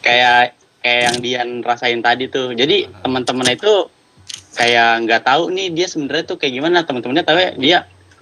[0.00, 2.56] kayak kayak yang dia rasain tadi tuh.
[2.56, 3.86] Jadi teman-teman itu
[4.50, 7.78] kayak nggak tahu nih dia sebenarnya tuh kayak gimana teman-temannya tahu ya dia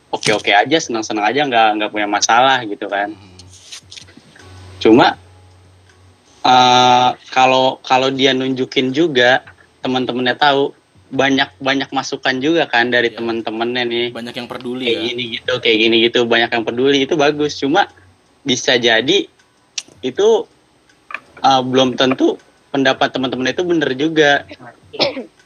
[0.09, 3.12] oke oke aja senang-senang aja nggak nggak punya masalah gitu kan.
[4.78, 5.16] Cuma
[6.44, 9.42] eh, kalau kalau dia nunjukin juga
[9.80, 10.74] teman-temannya tahu
[11.09, 13.16] banyak banyak masukan juga kan dari Iya.
[13.16, 15.05] teman-temannya nih Banyak yang peduli kayak ya.
[15.09, 17.88] gini gitu kayak gini gitu banyak yang peduli itu bagus cuma
[18.44, 19.24] bisa jadi
[20.05, 20.28] itu
[21.40, 22.36] uh, belum tentu
[22.68, 24.44] pendapat teman-teman itu bener juga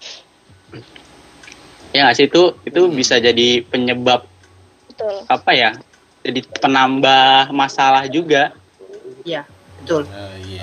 [1.92, 4.24] ya nggak sih itu itu bisa jadi penyebab
[4.88, 5.24] Betul.
[5.28, 5.70] apa ya
[6.22, 8.52] jadi penambah masalah juga
[9.22, 9.46] Iya,
[9.78, 10.02] betul.
[10.10, 10.62] Eh, iya.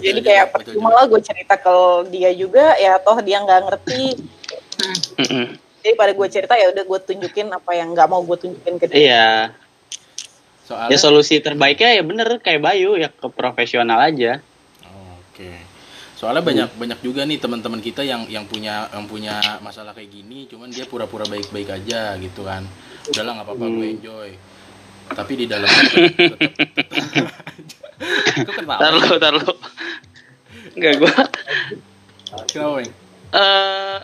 [0.00, 1.74] jadi kayak percuma lah gue cerita ke
[2.08, 4.24] dia juga ya toh dia nggak ngerti
[5.84, 8.88] jadi pada gue cerita ya udah gue tunjukin apa yang nggak mau gue tunjukin ke
[8.88, 9.28] dia Iya.
[10.64, 14.40] Soalnya Ya solusi terbaiknya ya bener kayak Bayu ya ke profesional aja.
[15.20, 15.60] Oke.
[16.14, 20.46] Soalnya banyak banyak juga nih teman-teman kita yang yang punya yang punya masalah kayak gini,
[20.46, 22.62] cuman dia pura-pura baik-baik aja gitu kan.
[23.10, 24.30] Udahlah nggak apa-apa gue enjoy.
[25.04, 25.68] Tapi di ketawa?
[28.80, 29.52] Tar lu, tar lu.
[30.74, 31.12] Enggak gua.
[32.50, 32.90] Kenapa, Weng?
[33.34, 33.98] Eh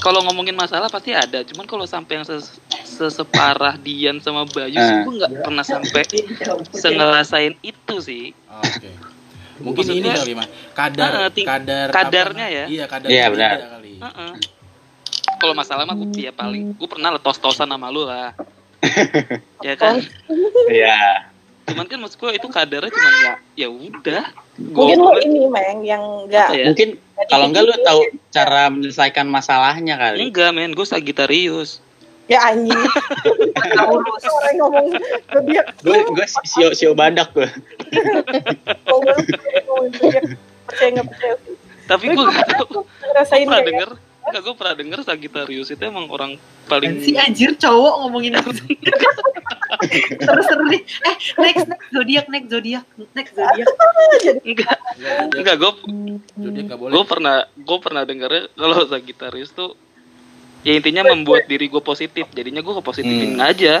[0.00, 4.94] kalau ngomongin masalah pasti ada, cuman kalau sampai yang ses- seseparah Dian sama Bayu sih
[4.94, 5.02] Eh.
[5.04, 6.02] gue nggak pernah sampai
[6.70, 8.24] sengerasain itu sih.
[8.46, 8.90] Oh, Oke.
[9.60, 12.64] Mungkin ini kali mah kadar ting- kadar kadarnya apa- ya.
[12.66, 13.50] Iya, kadar Iya, benar.
[13.76, 13.92] kali.
[14.00, 14.32] Heeh.
[15.36, 18.32] Kalau masalah mah gue ya paling gue pernah lah tos-tosan sama lu lah.
[19.66, 20.00] ya kan?
[20.66, 21.28] Iya.
[21.68, 24.24] Cuman kan maksud gue itu kadarnya cuman ya ya udah.
[24.60, 26.66] mungkin lo ini meng yang nggak Apa ya?
[26.68, 26.88] Mungkin
[27.28, 30.24] kalau enggak lu tahu cara menyelesaikan masalahnya kali.
[30.24, 31.80] Enggak men, gue Sagitarius.
[32.30, 32.78] Ya anjing
[33.74, 34.86] orang ngomong
[35.26, 37.48] ke dia Gue gue sio sio badak gue.
[40.70, 41.34] percaya nggak percaya
[41.90, 42.64] Tapi gue gak tau.
[42.70, 43.90] Gue ngerasain pernah denger.
[44.30, 46.38] Enggak, gue pernah denger Sagitarius itu emang orang
[46.70, 48.62] paling si anjir cowok ngomongin terus
[50.22, 52.84] terus nih eh next next zodiak next zodiak
[53.16, 53.66] next zodiak
[54.46, 54.78] enggak
[55.34, 55.72] enggak gue
[56.38, 56.92] Zodiak nggak boleh.
[56.94, 59.74] gue pernah gue pernah dengarnya kalau Sagittarius tuh
[60.60, 63.44] ya intinya membuat diri gue positif jadinya gue kepositifin Hmm.
[63.44, 63.74] aja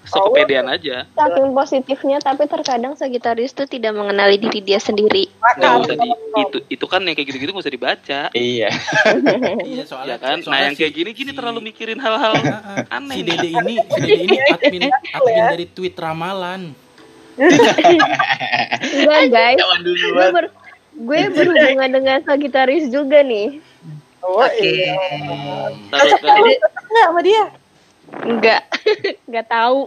[0.00, 5.28] sekepedean aja Saking positifnya, tapi terkadang Sagittarius tuh tidak mengenali diri dia sendiri.
[5.28, 6.08] nggak makan usah di
[6.40, 8.72] itu itu kan yang kayak gitu-gitu nggak usah dibaca Iya.
[9.70, 12.78] Iya, soalnya ya kan nah soalnya yang kayak gini gini si- terlalu mikirin hal-hal Heeh.
[12.90, 16.72] aneh Si Dede ini, si Dede ini admin admin dari tweet ramalan.
[18.82, 20.44] Enggak guys, gue, ber,
[20.94, 23.60] gue berhubungan dengan Sagittarius juga nih.
[24.22, 24.94] Oh oke iya.
[25.90, 26.60] Taruh- taruh-
[26.90, 27.42] nggak sama dia
[28.10, 28.66] Enggak,
[29.30, 29.86] enggak tahu.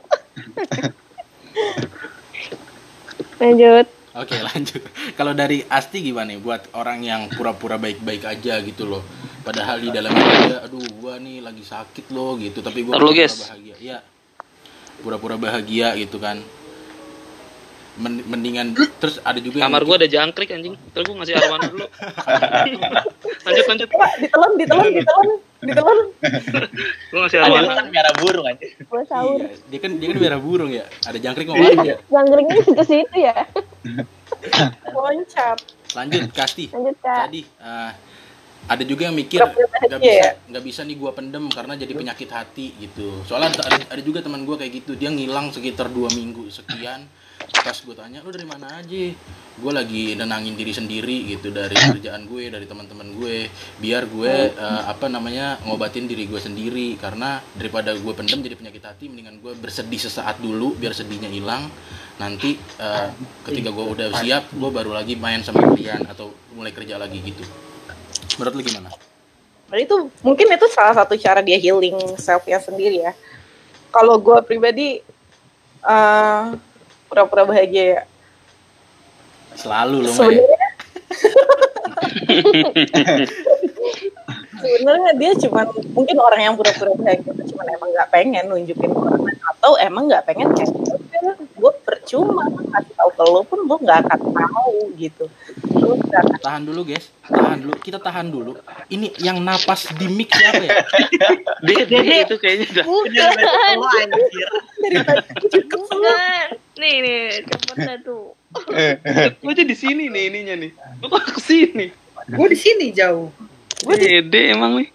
[3.41, 3.85] Lanjut.
[4.13, 4.81] Oke lanjut.
[5.17, 9.01] Kalau dari Asti gimana nih buat orang yang pura-pura baik-baik aja gitu loh.
[9.43, 12.61] Padahal di dalamnya dia, aduh gua nih lagi sakit loh gitu.
[12.63, 13.75] Tapi gua pura-pura bahagia.
[13.81, 13.99] Iya.
[15.03, 16.39] Pura-pura bahagia gitu kan.
[17.93, 21.65] Men- mendingan terus ada juga yang kamar gue ada jangkrik anjing terus gue ngasih arwana
[21.69, 21.85] dulu
[23.45, 25.27] lanjut lanjut Coba ditelan ditelan ditelan
[25.61, 25.97] ditelan
[27.13, 28.45] gue ngasih arwana kan merah burung.
[28.59, 29.39] Gue sahur.
[29.39, 30.85] Iya, dia kan dia kan merah burung ya.
[31.07, 31.97] Ada jangkrik ngomong ya.
[32.09, 33.35] Jangkringnya situ-situ ya.
[34.97, 35.57] loncat
[35.93, 36.65] Lanjut Kasti.
[36.73, 37.29] Lanjut kak.
[37.29, 37.91] Tadi eh,
[38.63, 40.31] ada juga yang mikir nggak bisa ya?
[40.47, 43.21] nggak bisa nih gua pendem karena jadi penyakit hati gitu.
[43.27, 44.95] Soalnya ada, ada juga teman gua kayak gitu.
[44.97, 47.05] Dia ngilang sekitar dua minggu sekian.
[47.51, 49.03] Pas gue tanya lu dari mana aja?
[49.53, 53.47] Gue lagi nenangin diri sendiri gitu dari kerjaan gue, dari teman-teman gue.
[53.79, 58.83] Biar gue eh, apa namanya ngobatin diri gue sendiri karena daripada gue pendem jadi penyakit
[58.83, 61.67] hati, mendingan gue bersedih sesaat dulu biar sedihnya hilang.
[62.17, 63.09] Nanti eh,
[63.45, 67.43] ketika gue udah siap, gue baru lagi main sama kalian atau mulai kerja lagi gitu.
[68.39, 68.89] Menurut lu gimana?
[69.69, 73.13] Berarti itu mungkin itu salah satu cara dia healing selfnya sendiri ya.
[73.93, 75.01] Kalau gue pribadi
[75.85, 76.45] eh,
[77.13, 78.01] pura-pura bahagia ya.
[79.53, 80.41] Selalu lo Mbak, ya?
[80.41, 80.69] Sebenarnya
[84.57, 89.21] sebenarnya dia cuman mungkin orang yang pura-pura bahagia itu cuman emang nggak pengen nunjukin orang
[89.29, 90.73] atau emang nggak pengen kayak
[91.31, 95.25] gue percuma kasih tahu ke lo pun lo nggak akan tahu gitu
[95.79, 97.73] lo akan Tahan dulu guys, tahan dulu.
[97.79, 98.51] Kita tahan dulu.
[98.91, 100.83] Ini yang napas di mic siapa ya?
[101.65, 104.07] dia, dia itu kayaknya udah Bukan.
[104.11, 104.47] anjir.
[106.83, 108.35] Nih nih, cepet dah tuh.
[109.41, 110.71] gue aja di sini nih ininya nih
[111.01, 111.89] lu kok ke sini
[112.29, 113.33] gue di sini jauh
[113.83, 114.89] Dede emang nih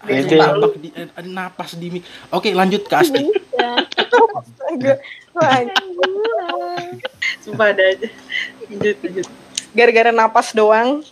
[0.00, 2.02] Ada napas di, ada napas di mic.
[2.32, 3.24] Oke lanjut ke Asti.
[7.44, 8.08] Sumpah ada aja
[8.70, 9.26] lanjut lanjut
[9.70, 11.04] gara-gara napas doang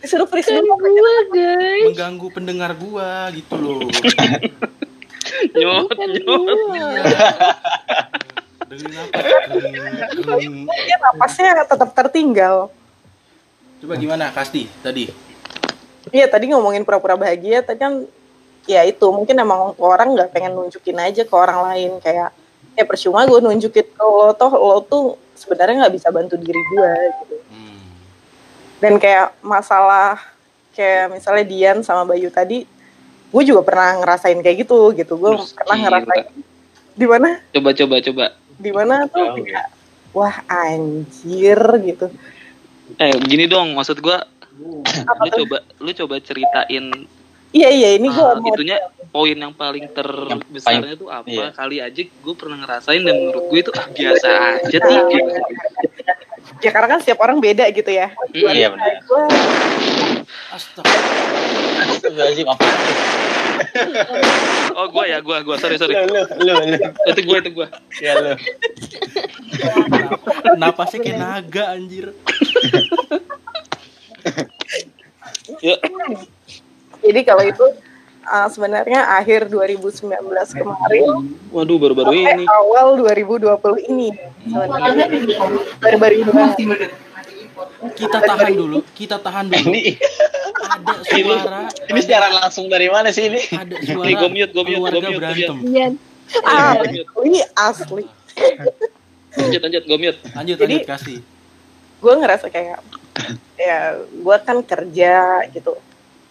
[0.00, 1.92] disuruh freeze Kan dulu gua guys.
[1.92, 3.80] Mengganggu pendengar gua gitu loh.
[5.52, 6.58] nyot nyot.
[8.70, 9.24] Dengerin napas.
[10.64, 12.70] Dia napasnya tetap tertinggal
[13.80, 15.29] Coba gimana Kasti tadi?
[16.08, 18.08] Iya tadi ngomongin pura-pura bahagia, tadi kan
[18.64, 22.32] ya itu mungkin emang orang nggak pengen nunjukin aja ke orang lain kayak
[22.72, 26.92] ya percuma gue nunjukin ke lo toh lo tuh sebenarnya nggak bisa bantu diri gue
[27.20, 27.36] gitu.
[27.52, 27.84] Hmm.
[28.80, 30.16] Dan kayak masalah
[30.72, 32.64] kayak misalnya Dian sama Bayu tadi,
[33.28, 35.20] gue juga pernah ngerasain kayak gitu gitu.
[35.20, 35.84] Gue Terus pernah gila.
[36.00, 36.26] ngerasain
[36.90, 38.24] di mana coba coba coba
[38.60, 39.66] di mana tuh Jauh, kayak
[40.12, 42.06] wah anjir gitu
[42.98, 46.84] Eh, gini dong, maksud gua apa lu coba lu coba ceritain
[47.50, 48.76] iya iya ini gue ah, mau itunya
[49.10, 51.48] poin yang paling terbesarnya tuh apa iya.
[51.50, 54.28] kali aja gue pernah ngerasain dan menurut gue itu ah, biasa
[54.62, 54.92] aja tuh
[56.60, 59.00] ya karena kan setiap orang beda gitu ya Iya benar.
[60.50, 60.92] Astaga.
[62.50, 62.66] Apa?
[64.78, 66.76] oh gue ya gue gue sorry sorry lu, lu, lu.
[67.12, 67.68] itu gue itu gue
[68.00, 68.32] Ya lu.
[70.56, 72.12] Napasnya kayak naga anjir.
[75.66, 75.78] yuk
[77.00, 77.64] jadi kalau itu
[78.24, 80.10] uh, sebenarnya akhir 2019
[80.52, 81.04] kemarin
[81.48, 84.08] waduh baru-baru ini awal 2020 ini
[84.44, 85.06] sebenarnya
[85.80, 86.14] baru-baru
[86.56, 86.76] ini.
[87.92, 89.68] Kita tahan dulu, kita tahan dulu.
[89.68, 89.96] Ini
[90.60, 93.40] Ada suara, ini siaran langsung dari mana sih ini?
[93.52, 95.56] ada suara Nih, gua mute, gua mute, gua mute, berantem.
[95.64, 95.86] Iya.
[96.40, 98.04] asli asli
[99.34, 101.18] lanjut lanjut gue mute Lanjut, Jadi- lanjut kasih.
[102.00, 102.80] Gue ngerasa kayak
[103.60, 105.76] ya gue kan kerja gitu.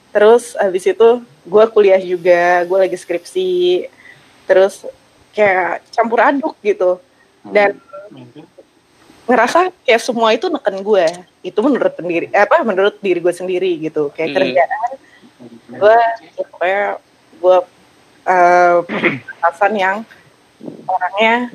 [0.09, 1.07] Terus habis itu
[1.45, 3.85] gue kuliah juga gue lagi skripsi.
[4.49, 4.85] Terus
[5.31, 6.97] kayak campur aduk gitu.
[7.45, 7.77] Dan
[9.29, 11.05] ngerasa kayak semua itu neken gue
[11.45, 14.09] itu menurut sendiri apa menurut diri gue sendiri gitu.
[14.17, 14.37] Kayak Hmm.
[14.41, 14.91] kerjaan
[15.69, 15.99] gue
[16.49, 16.83] pokoknya
[17.39, 17.57] gue
[18.25, 18.77] uh,
[19.85, 20.01] yang
[20.89, 21.53] orangnya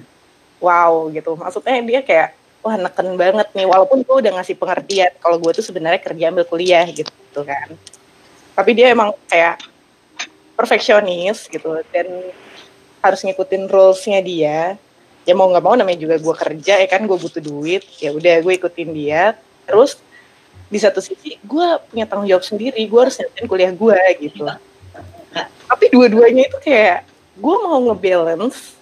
[0.62, 1.34] wow gitu.
[1.34, 5.60] Maksudnya dia kayak wah neken banget nih walaupun gue udah ngasih pengertian kalau gue tuh
[5.60, 7.76] sebenarnya kerja ambil kuliah gitu kan.
[8.56, 9.60] Tapi dia emang kayak
[10.56, 12.08] perfeksionis gitu dan
[13.04, 14.80] harus ngikutin rulesnya dia.
[15.28, 17.84] Ya mau nggak mau namanya juga gue kerja ya kan gue butuh duit.
[18.00, 19.36] Ya udah gue ikutin dia.
[19.68, 20.00] Terus
[20.72, 22.80] di satu sisi gue punya tanggung jawab sendiri.
[22.88, 24.48] Gue harus nyatain kuliah gue gitu.
[25.68, 27.04] Tapi dua-duanya itu kayak
[27.36, 28.78] gue mau ngebalance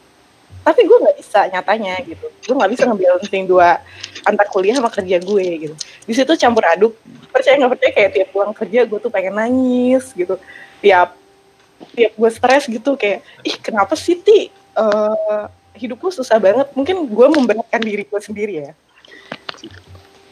[0.63, 2.27] tapi gue nggak bisa nyatanya gitu.
[2.47, 3.83] Gue nggak bisa ngebalancing dua
[4.23, 5.75] antar kuliah sama kerja gue gitu.
[6.07, 6.95] Di situ campur aduk.
[7.35, 10.39] Percaya nggak percaya kayak tiap pulang kerja gue tuh pengen nangis gitu.
[10.79, 11.19] Tiap
[11.99, 14.55] tiap gue stres gitu kayak ih kenapa sih ti?
[14.55, 15.45] Eh,
[15.83, 16.71] hidup lu susah banget.
[16.79, 18.73] Mungkin gue memberatkan diri gue sendiri ya.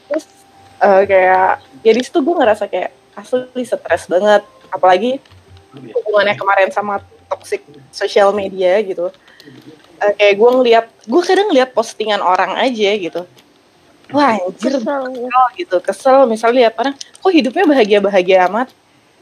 [0.06, 0.24] Terus
[0.78, 4.46] eh, kayak ya di situ gue ngerasa kayak asli stres banget.
[4.70, 5.18] Apalagi
[5.74, 9.10] hubungannya kemarin sama toxic social media gitu
[10.00, 13.22] Eh, kayak gue ngeliat gue kadang ngeliat postingan orang aja gitu.
[14.10, 15.02] Wah anjir Kesel.
[15.06, 18.68] kesel gitu kesel misalnya lihat orang kok hidupnya bahagia bahagia amat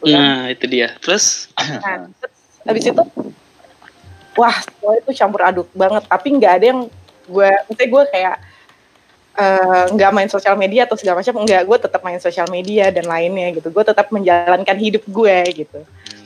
[0.00, 0.94] nah itu dia.
[1.02, 1.50] Terus?
[1.58, 3.02] Nah, terus habis itu
[4.38, 6.06] wah semua itu campur aduk banget.
[6.06, 6.80] Tapi nggak ada yang
[7.26, 8.36] gue maksudnya gue kayak
[9.38, 11.62] eh, nggak main sosial media atau segala macam nggak.
[11.66, 13.74] Gue tetap main sosial media dan lainnya gitu.
[13.74, 15.80] Gue tetap menjalankan hidup gue gitu.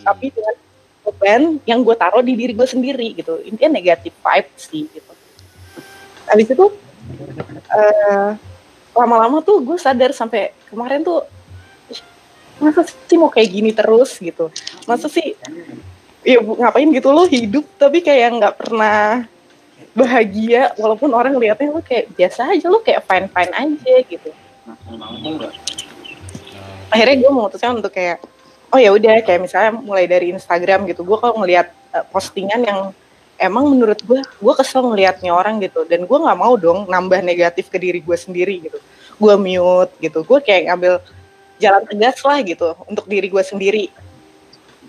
[0.05, 0.55] Tapi dengan
[1.03, 3.42] beban yang gue taruh di diri gue sendiri gitu.
[3.42, 5.12] Intinya negatif vibe sih gitu.
[6.30, 6.66] Habis itu
[7.68, 8.28] eh,
[8.94, 11.26] lama-lama tuh gue sadar sampai kemarin tuh
[11.90, 12.00] "Ih,
[12.62, 14.16] masa sih mau kayak gini terus?
[14.22, 14.48] Gitu.
[14.86, 15.34] Masa sih
[16.22, 17.66] ya bu- ngapain gitu lo hidup?
[17.74, 19.26] Tapi kayak nggak pernah
[19.92, 24.30] bahagia walaupun orang lihatnya lo kayak biasa aja lo kayak fine fine aja gitu.
[26.88, 28.20] Akhirnya gue memutuskan untuk kayak
[28.72, 32.80] oh ya udah kayak misalnya mulai dari Instagram gitu gue kalau ngelihat eh, postingan yang
[33.36, 37.68] emang menurut gue gue kesel ngelihatnya orang gitu dan gue nggak mau dong nambah negatif
[37.68, 38.78] ke diri gue sendiri gitu.
[39.20, 40.94] Gue mute gitu gue kayak ngambil
[41.60, 43.84] jalan tegas lah gitu untuk diri gue sendiri.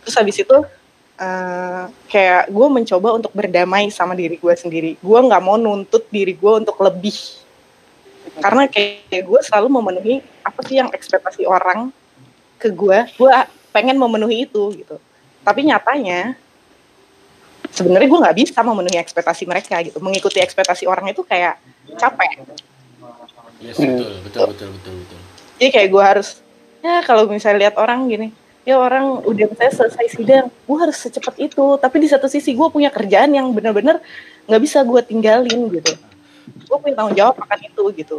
[0.06, 0.58] Terus habis itu
[1.20, 4.92] eh, kayak gue mencoba untuk berdamai sama diri gue sendiri.
[5.04, 7.44] Gue nggak mau nuntut diri gue untuk lebih.
[8.40, 10.16] Karena kayak gue selalu memenuhi
[10.46, 11.92] apa sih yang ekspektasi orang
[12.56, 13.32] ke gue gue
[13.74, 15.02] pengen memenuhi itu gitu.
[15.42, 16.38] Tapi nyatanya
[17.74, 19.98] sebenarnya gue nggak bisa memenuhi ekspektasi mereka gitu.
[20.00, 21.58] Mengikuti ekspektasi orang itu kayak
[21.98, 22.46] capek.
[23.64, 25.20] Yes, betul, betul, betul, betul, betul.
[25.56, 26.44] jadi kayak gue harus
[26.84, 28.36] ya kalau misalnya lihat orang gini
[28.68, 31.66] ya orang udah misalnya selesai sidang gue harus secepat itu.
[31.80, 34.00] Tapi di satu sisi gue punya kerjaan yang benar-benar
[34.48, 35.94] nggak bisa gue tinggalin gitu.
[36.68, 38.18] Gue punya tanggung jawab akan itu gitu.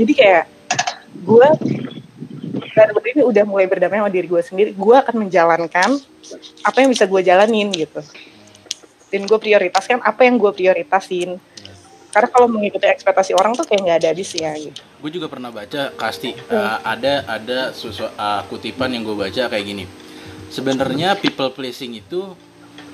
[0.00, 0.44] Jadi kayak
[1.24, 1.48] gue
[2.74, 4.70] baru ini udah mulai berdamai sama diri gue sendiri.
[4.74, 5.90] Gue akan menjalankan
[6.66, 8.02] apa yang bisa gue jalanin gitu.
[9.08, 11.38] Dan gue prioritaskan apa yang gue prioritasin.
[12.10, 14.78] Karena kalau mengikuti ekspektasi orang tuh kayak nggak ada habisnya gitu.
[15.02, 19.64] Gue juga pernah baca Kasti uh, ada ada susu, uh, kutipan yang gue baca kayak
[19.66, 19.84] gini.
[20.50, 22.34] Sebenarnya people pleasing itu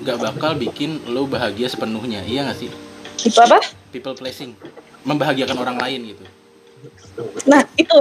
[0.01, 2.71] nggak bakal bikin lo bahagia sepenuhnya, iya nggak sih?
[3.21, 3.61] itu apa?
[3.93, 4.57] People pleasing,
[5.05, 6.23] membahagiakan orang lain gitu.
[7.45, 7.97] Nah itu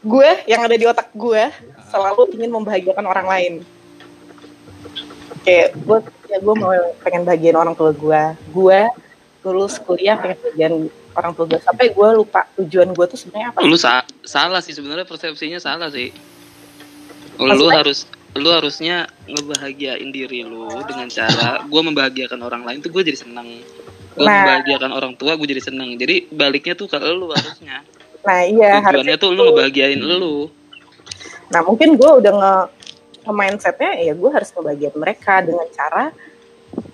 [0.00, 1.42] gue yang ada di otak gue
[1.86, 3.52] selalu ingin membahagiakan orang lain.
[5.42, 8.22] Kayak gue ya gue mau pengen bahagian orang tua gue.
[8.50, 8.80] Gue
[9.42, 10.72] lulus kuliah pengen bagian
[11.14, 14.74] orang tua gue sampai gue lupa tujuan gue tuh sebenarnya apa lu sa- salah sih
[14.74, 16.10] sebenarnya persepsinya salah sih
[17.38, 17.78] lu Maksudnya?
[17.78, 17.98] harus
[18.34, 23.48] lu harusnya ngebahagiain diri lu dengan cara gue membahagiakan orang lain tuh gue jadi seneng
[24.12, 24.34] gue Nah.
[24.34, 27.86] membahagiakan orang tua gue jadi seneng jadi baliknya tuh ke lu harusnya
[28.26, 30.50] nah iya tujuannya tuh lu ngebahagiain lu.
[31.46, 32.54] Nah mungkin gue udah nge,
[33.30, 36.10] mindsetnya ya gue harus ngebagian mereka dengan cara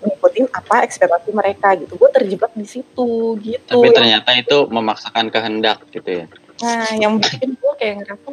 [0.04, 1.96] ngikutin apa ekspektasi mereka gitu.
[1.96, 3.72] Gue terjebak di situ gitu.
[3.80, 6.26] Tapi ternyata itu memaksakan kehendak gitu ya.
[6.62, 8.30] nah yang bikin gue kayak ngerasa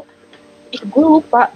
[0.76, 1.50] ih gue lupa.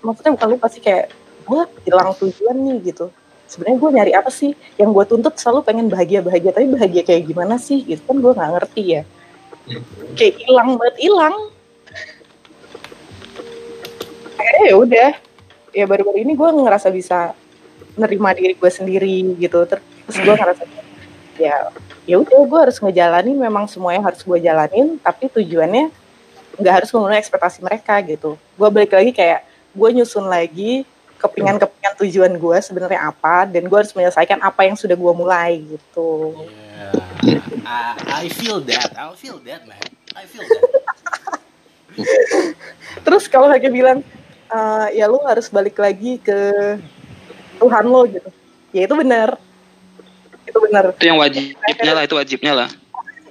[0.00, 1.12] Maksudnya bukan lupa sih kayak
[1.46, 3.12] gue hilang tujuan nih gitu.
[3.46, 4.56] Sebenarnya gue nyari apa sih?
[4.80, 7.84] Yang gue tuntut selalu pengen bahagia bahagia tapi bahagia kayak gimana sih?
[7.84, 9.02] Gitu kan gue nggak ngerti ya
[10.14, 11.34] kayak hilang banget hilang.
[14.36, 15.10] Akhirnya ya udah.
[15.76, 17.36] Ya baru-baru ini gue ngerasa bisa
[17.98, 19.66] nerima diri gue sendiri gitu.
[19.68, 20.62] Ter- terus gue ngerasa
[21.36, 21.68] ya
[22.06, 23.36] ya udah gue harus ngejalanin.
[23.36, 25.90] Memang semuanya harus gue jalanin tapi tujuannya
[26.56, 28.40] nggak harus memenuhi ekspektasi mereka gitu.
[28.56, 29.44] Gue balik lagi kayak
[29.76, 34.96] gue nyusun lagi kepingan-kepingan tujuan gue sebenarnya apa dan gue harus menyelesaikan apa yang sudah
[34.96, 36.32] gue mulai gitu.
[36.36, 36.65] Yeah.
[37.66, 38.94] I, I feel that.
[38.94, 39.82] I feel that, man.
[40.14, 40.62] I feel that.
[43.04, 43.98] terus kalau kayak bilang
[44.46, 46.36] "Eh, ya lu harus balik lagi ke
[47.56, 48.28] Tuhan lo gitu.
[48.70, 49.40] Ya itu benar.
[50.44, 50.92] Itu benar.
[50.92, 52.68] Itu yang wajibnya lah itu wajibnya lah.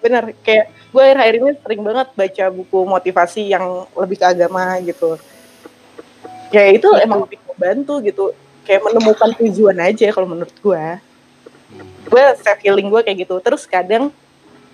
[0.02, 0.34] Benar.
[0.42, 5.16] Kayak gue akhir-akhir ini sering banget baca buku motivasi yang lebih ke agama gitu.
[6.50, 8.24] Ya itu emang lebih membantu gitu.
[8.66, 10.86] Kayak menemukan tujuan aja kalau menurut gue
[12.06, 13.36] gue self healing gue kayak gitu.
[13.42, 14.14] Terus kadang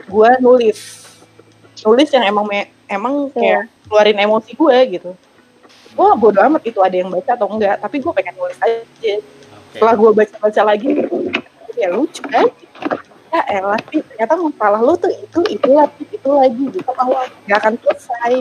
[0.06, 0.78] gue nulis.
[1.82, 5.12] Nulis yang emang me- emang kayak keluarin emosi gue gitu.
[5.92, 8.76] Gue bodo amat itu ada yang baca atau enggak tapi gue pengen nulis aja.
[8.84, 9.14] Oke.
[9.72, 10.90] setelah gue baca-baca lagi
[11.80, 12.44] ya lucu kan
[13.32, 16.90] ya elah sih ternyata masalah lu tuh itu itu lagi itu lagi gitu.
[16.92, 18.34] Bahwa gak akan selesai.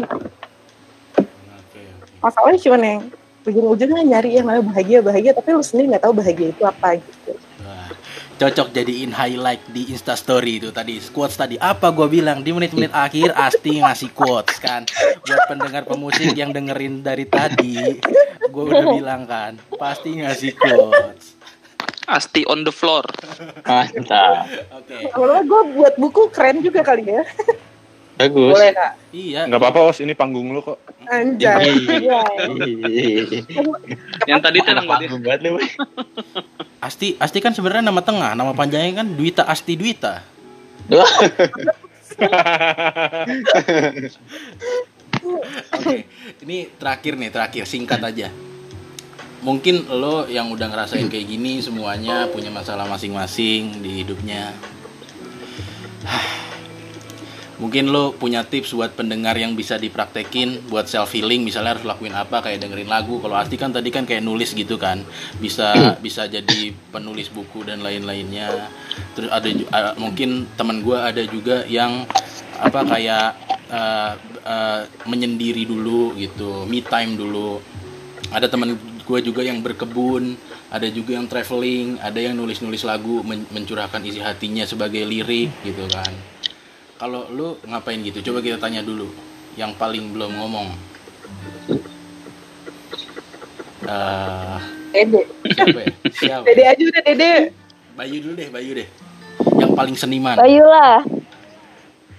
[2.21, 3.03] Masalahnya cuma yang
[3.47, 7.33] ujung-ujungnya nyari yang namanya bahagia bahagia tapi lu sendiri nggak tahu bahagia itu apa gitu
[8.41, 10.97] cocok jadiin highlight di Instastory itu tadi.
[11.13, 11.61] Quotes tadi.
[11.61, 12.41] Apa gue bilang?
[12.41, 14.89] Di menit-menit akhir Asti ngasih quotes kan?
[15.29, 18.01] Buat pendengar pemusik yang dengerin dari tadi
[18.49, 19.61] gue udah bilang kan?
[19.77, 21.37] Pasti ngasih quotes.
[22.09, 23.05] Asti on the floor.
[23.69, 24.49] Mantap.
[24.73, 24.97] oke.
[25.13, 27.23] Kalau gue buat buku keren juga kali ya
[28.23, 28.53] Bagus.
[28.53, 29.99] boleh kak iya Nggak apa-apa, Os.
[29.99, 30.79] Ini panggung lu kok.
[31.05, 31.67] anjay
[31.99, 32.21] Iya.
[34.27, 35.59] yang tadi tuh Anak gua- panggung banget lu.
[36.79, 40.23] Asti Asti kan sebenarnya nama tengah nama panjangnya kan Dwita Asti Dwita
[40.87, 41.07] Wah,
[45.71, 45.97] Oke,
[46.41, 48.29] ini terakhir nih, terakhir singkat aja.
[49.41, 54.53] Mungkin lo yang udah ngerasain kayak gini semuanya punya masalah masing-masing di hidupnya.
[57.61, 62.17] Mungkin lo punya tips buat pendengar yang bisa dipraktekin buat self healing, misalnya harus lakuin
[62.17, 63.21] apa kayak dengerin lagu.
[63.21, 65.05] Kalau Asti kan tadi kan kayak nulis gitu kan,
[65.37, 68.73] bisa bisa jadi penulis buku dan lain-lainnya.
[69.13, 72.09] Terus ada ah, mungkin teman gua ada juga yang
[72.57, 73.29] apa kayak
[73.69, 74.13] eh,
[74.49, 77.61] eh, menyendiri dulu gitu, me time dulu.
[78.33, 78.79] Ada teman
[79.11, 80.39] gue juga yang berkebun,
[80.71, 85.83] ada juga yang traveling, ada yang nulis-nulis lagu, men- mencurahkan isi hatinya sebagai lirik gitu
[85.91, 86.15] kan.
[87.01, 88.21] Kalau lu ngapain gitu?
[88.21, 89.09] Coba kita tanya dulu.
[89.57, 90.69] Yang paling belum ngomong.
[93.89, 94.57] Eh,
[94.93, 95.25] dede
[95.57, 95.87] siapa ya?
[96.13, 96.45] Siapa?
[96.45, 97.35] dede aja udah dede
[97.97, 98.89] Bayu dulu deh, Bayu deh.
[99.57, 100.37] Yang paling seniman.
[100.37, 101.01] Bayu lah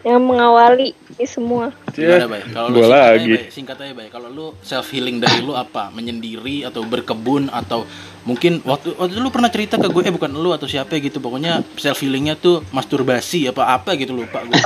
[0.01, 1.69] yang mengawali ini semua.
[1.93, 2.41] Gimana, Bay?
[2.49, 3.29] Kalau lu Gua singkat aja, lagi.
[3.29, 3.45] Bay.
[3.53, 4.07] Singkat aja, Bay.
[4.09, 5.93] Kalau lu self healing dari lu apa?
[5.93, 7.85] Menyendiri atau berkebun atau
[8.25, 11.21] mungkin waktu waktu lu pernah cerita ke gue eh bukan lu atau siapa gitu.
[11.21, 14.57] Pokoknya self healingnya tuh masturbasi apa apa gitu lupa gue.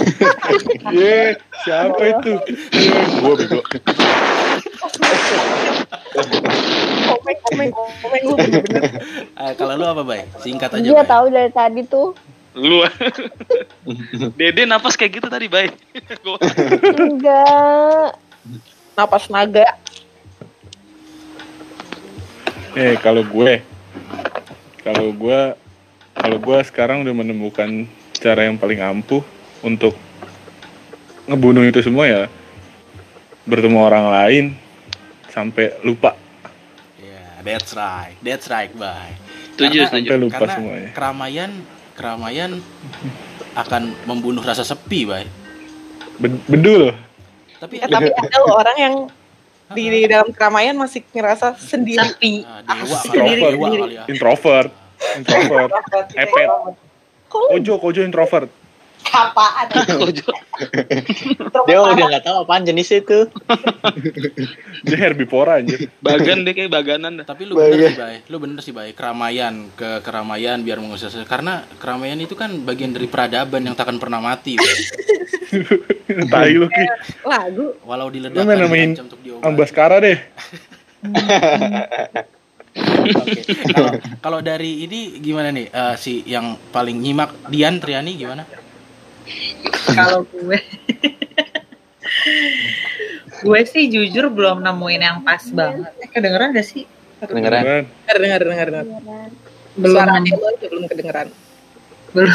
[0.96, 1.36] Ye,
[1.68, 2.32] siapa itu?
[3.20, 3.60] Gue bego.
[7.06, 8.82] komeng komeng komeng lu bener-bener
[9.36, 10.24] Eh, kalau lu apa, Bay?
[10.40, 11.04] Singkat aja, Bay.
[11.04, 12.16] tahu dari tadi tuh.
[12.56, 12.88] Lu
[14.40, 15.76] Dede napas kayak gitu tadi baik
[16.96, 18.16] Enggak.
[18.94, 19.68] napas naga
[22.76, 23.64] Eh, kalau gue,
[24.84, 25.40] kalau gue,
[26.12, 29.24] kalau gue sekarang udah menemukan cara yang paling ampuh
[29.62, 29.96] untuk
[31.24, 32.22] ngebunuh itu semua ya
[33.44, 34.46] bertemu orang lain
[35.32, 36.20] sampai lupa
[37.00, 38.20] Yeah, that's right.
[38.20, 39.16] That's right, Bay.
[39.54, 40.90] Setuju, Karena- sampai lupa Karena semuanya.
[40.92, 41.52] keramaian
[41.96, 42.60] keramaian
[43.54, 45.26] akan membunuh rasa sepi, Bay.
[46.16, 46.92] Be- bedul.
[47.56, 48.94] Tapi Eh, tapi ada loh orang yang
[49.72, 53.10] di, di dalam keramaian masih ngerasa sendiri sepi Ah, dewa Asik.
[53.10, 53.82] kali, Sendiri, dewa sendiri.
[53.82, 54.04] kali ya.
[54.06, 54.72] Introvert,
[55.16, 55.72] introvert,
[56.14, 56.48] epet.
[57.26, 58.48] Kojo, kojo introvert.
[59.12, 59.66] Apaan?
[61.68, 63.28] Dia udah nggak tahu apaan jenis itu.
[64.88, 65.92] Dia herbivora anjir.
[66.00, 67.26] Bagan deh kayak baganan dah.
[67.28, 68.16] Tapi lu bener sih, Bay.
[68.32, 68.96] Lu bener sih, Bay.
[68.96, 74.24] Keramaian ke keramaian biar mengusir karena keramaian itu kan bagian dari peradaban yang takkan pernah
[74.24, 74.56] mati.
[76.32, 76.86] Tai lu Ki.
[77.24, 77.66] Lagu.
[77.84, 78.92] Walau Lu diledakkan main namain.
[79.44, 80.18] Ambaskara deh.
[82.76, 83.40] Oke.
[83.72, 88.44] Kalau kalau dari ini gimana nih eh, si yang paling nyimak Dian Triani gimana?
[89.94, 90.60] Kalau gue
[93.46, 95.92] gue sih jujur belum nemuin yang pas banget.
[96.02, 96.84] Eh kedengeran gak sih?
[97.22, 97.86] Kedengeran.
[98.08, 98.86] Dengar, dengar, dengar.
[99.76, 101.28] Belum Suara aja belum kedengeran.
[102.16, 102.32] belum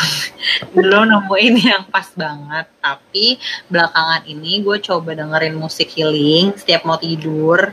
[0.76, 3.40] belum nemuin yang pas banget tapi
[3.72, 7.72] belakangan ini gue coba dengerin musik healing setiap mau tidur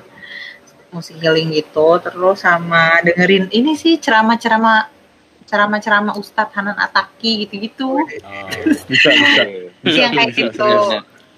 [0.95, 4.87] musik healing gitu terus sama dengerin ini sih ceramah-ceramah
[5.47, 8.05] ceramah-ceramah Ustadz Hanan Ataki gitu-gitu Oh.
[8.85, 9.43] Bisa, bisa.
[9.81, 10.41] Bisa yang kayak bisa.
[10.51, 10.69] gitu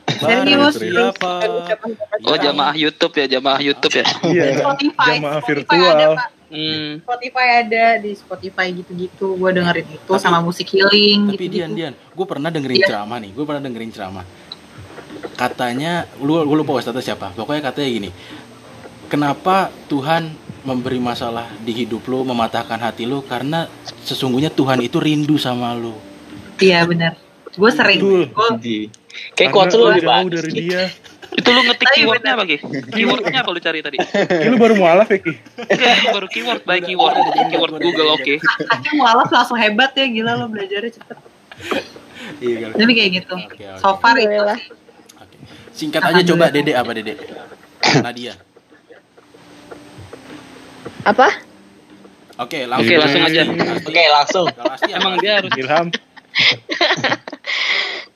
[0.10, 1.86] serius Barang siapa?
[2.26, 4.06] Oh jamaah YouTube ya, jamaah YouTube ya.
[4.26, 4.44] Iya.
[4.58, 5.94] Spotify Jamaah Spotify virtual.
[5.94, 6.98] ada pak Hmm.
[7.06, 11.94] Spotify ada di Spotify gitu-gitu gue dengerin itu sama musik healing Tapi gitu-gitu Dian Dian,
[11.94, 12.88] gue pernah dengerin Iya.
[12.90, 14.26] ceramah nih, gue pernah dengerin ceramah.
[15.38, 17.38] Katanya, lu gue lupa ustadznya siapa.
[17.38, 18.10] Pokoknya katanya gini,
[19.08, 20.34] kenapa Tuhan
[20.64, 23.68] memberi masalah di hidup lu, mematahkan hati lu karena
[24.04, 25.96] sesungguhnya Tuhan itu rindu sama lu.
[26.60, 27.16] iya benar
[27.56, 28.24] gue sering gue
[28.62, 28.80] Di.
[29.34, 30.34] Kayak kuat lu lebih jauh bagus.
[30.38, 30.84] dari dia.
[31.30, 32.58] Itu lu ngetik Tapi keywordnya apa Ki?
[32.94, 33.98] Keywordnya apa lu cari tadi?
[34.02, 35.34] Ki, lu baru mualaf ya Ki?
[35.66, 37.18] Iya, baru keyword by keyword.
[37.50, 38.34] Keyword Google oke.
[38.70, 41.18] Hakim mualaf langsung hebat ya gila lo belajarnya cepet
[42.40, 43.36] Iya tapi kayak gitu
[43.82, 44.62] so far itu sih.
[45.76, 47.16] Singkat aja coba Dede apa Dede?
[48.06, 48.36] Nadia.
[51.10, 51.28] Apa?
[52.40, 52.86] Oke, langsung.
[52.86, 53.42] Oke, langsung aja.
[53.82, 54.46] Oke, langsung.
[54.96, 55.90] Emang dia harus Ilham.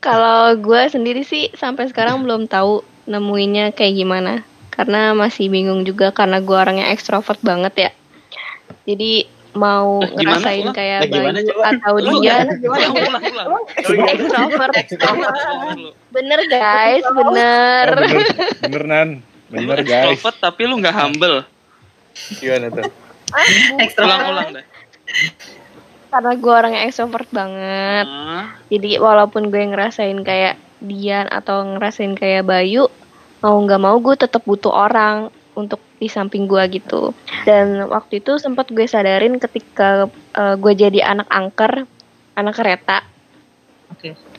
[0.06, 4.46] Kalau gue sendiri sih sampai sekarang belum tahu nemuinnya kayak gimana.
[4.70, 7.92] Karena masih bingung juga karena gue orangnya ekstrovert banget ya.
[8.86, 10.18] Jadi mau gimana?
[10.18, 10.76] ngerasain Ulang.
[10.76, 11.62] kayak Eh, gimana coba?
[11.70, 12.36] atau Lu dia
[14.14, 14.74] ekstrovert.
[16.10, 17.88] Bener guys, bener.
[17.90, 18.26] Oh, bener,
[18.66, 19.10] bener Nan.
[19.54, 20.18] Bener guys.
[20.18, 21.46] extrovert tapi lu nggak humble.
[22.40, 22.86] Gimana tuh?
[23.98, 24.66] Ulang-ulang deh.
[26.14, 28.06] Karena gue orangnya ekstrovert banget.
[28.06, 32.86] Ah, Jadi walaupun gue ngerasain kayak Dian atau ngerasain kayak Bayu,
[33.42, 37.18] mau nggak mau gue tetap butuh orang untuk di samping gue gitu.
[37.50, 40.06] Dan waktu itu sempat gue sadarin ketika
[40.38, 41.90] eh, gue jadi anak angker,
[42.38, 43.02] anak kereta.
[43.94, 44.33] oke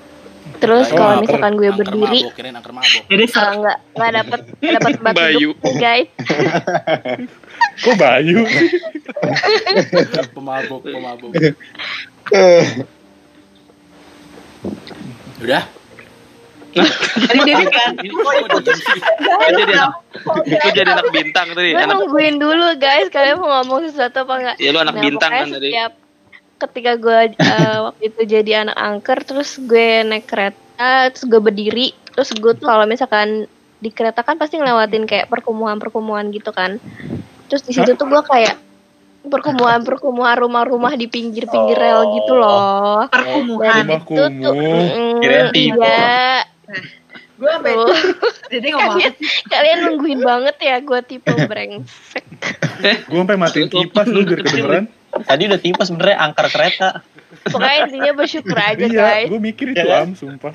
[0.61, 2.21] Terus Oh, kalau misalkan gue angker berdiri,
[3.09, 5.51] jadi eh, nggak nggak dapet nggak dapet batu Bayu.
[5.81, 6.09] guys.
[7.85, 8.45] Kok Bayu?
[10.37, 11.33] Pemabok, pemabok.
[15.45, 15.65] Udah?
[16.75, 18.35] tadi kan Kok
[19.55, 19.95] jadi anak,
[20.27, 21.71] lu jadi anak bintang tadi.
[21.71, 24.57] Gue nungguin dulu guys, kalian mau ngomong sesuatu apa nggak?
[24.59, 25.69] Ya, lu anak bintang pokoknya kan tadi.
[25.71, 25.93] Setiap
[26.59, 31.93] ketika gue eh, waktu itu jadi anak angker, terus gue naik kereta, terus gue berdiri,
[32.15, 33.47] terus gue tuh kalau misalkan
[33.83, 36.81] di kereta kan pasti ngelewatin kayak perkumuhan-perkumuhan gitu kan.
[37.51, 38.57] Terus di situ tuh gue kayak
[39.25, 43.09] perkumuhan-perkumuhan rumah-rumah di pinggir-pinggir rel gitu loh.
[43.09, 46.45] perkumuhan Itu tuh, mm, iya.
[47.35, 47.91] gue sampai Tuh.
[48.47, 49.15] jadi ngomong kalian,
[49.51, 52.25] kalian nungguin banget ya gue tipe brengsek.
[53.11, 54.85] Gue sampai matiin kipas lu biar kedengeran.
[55.23, 56.89] Tadi udah tipe sebenarnya angker kereta.
[57.45, 59.29] Pokoknya intinya bersyukur aja Iya, guys.
[59.29, 60.03] gue mikir itu Iya.
[60.03, 60.51] am, sumpah.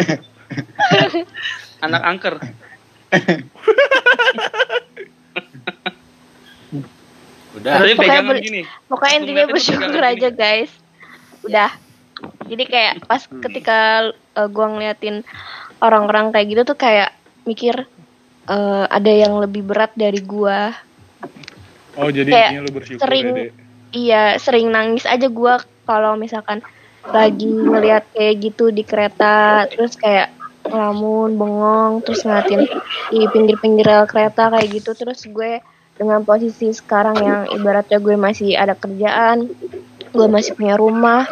[1.85, 2.35] anak angker.
[7.49, 7.81] Udah.
[7.81, 8.61] Tapi Pokoknya ber- gini.
[8.85, 10.37] Pokoknya intinya bersyukur aja gini.
[10.37, 10.71] guys.
[11.41, 11.71] Udah.
[12.45, 13.41] Jadi kayak pas Hmm.
[13.41, 13.79] ketika
[14.35, 15.23] uh, gua ngeliatin
[15.79, 17.87] orang-orang kayak gitu tuh kayak mikir
[18.45, 20.75] uh, ada yang lebih berat dari gua.
[21.95, 23.51] Oh, jadi Kayak intinya lu bersyukur sering ya.
[23.91, 26.61] Iya sering nangis aja gua kalau misalkan
[27.09, 30.29] lagi ngeliat kayak gitu di kereta terus kayak
[30.67, 32.67] ngelamun bengong terus ngeliatin
[33.09, 35.63] di pinggir-pinggir rel kereta kayak gitu terus gue
[35.97, 39.49] dengan posisi sekarang yang ibaratnya gue masih ada kerjaan
[40.09, 41.25] gue masih punya rumah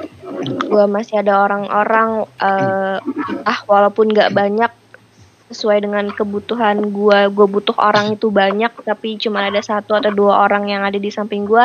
[0.66, 2.97] gue masih ada orang-orang eh,
[3.45, 4.72] ah walaupun nggak banyak
[5.47, 10.43] sesuai dengan kebutuhan gue gue butuh orang itu banyak tapi cuma ada satu atau dua
[10.43, 11.64] orang yang ada di samping gue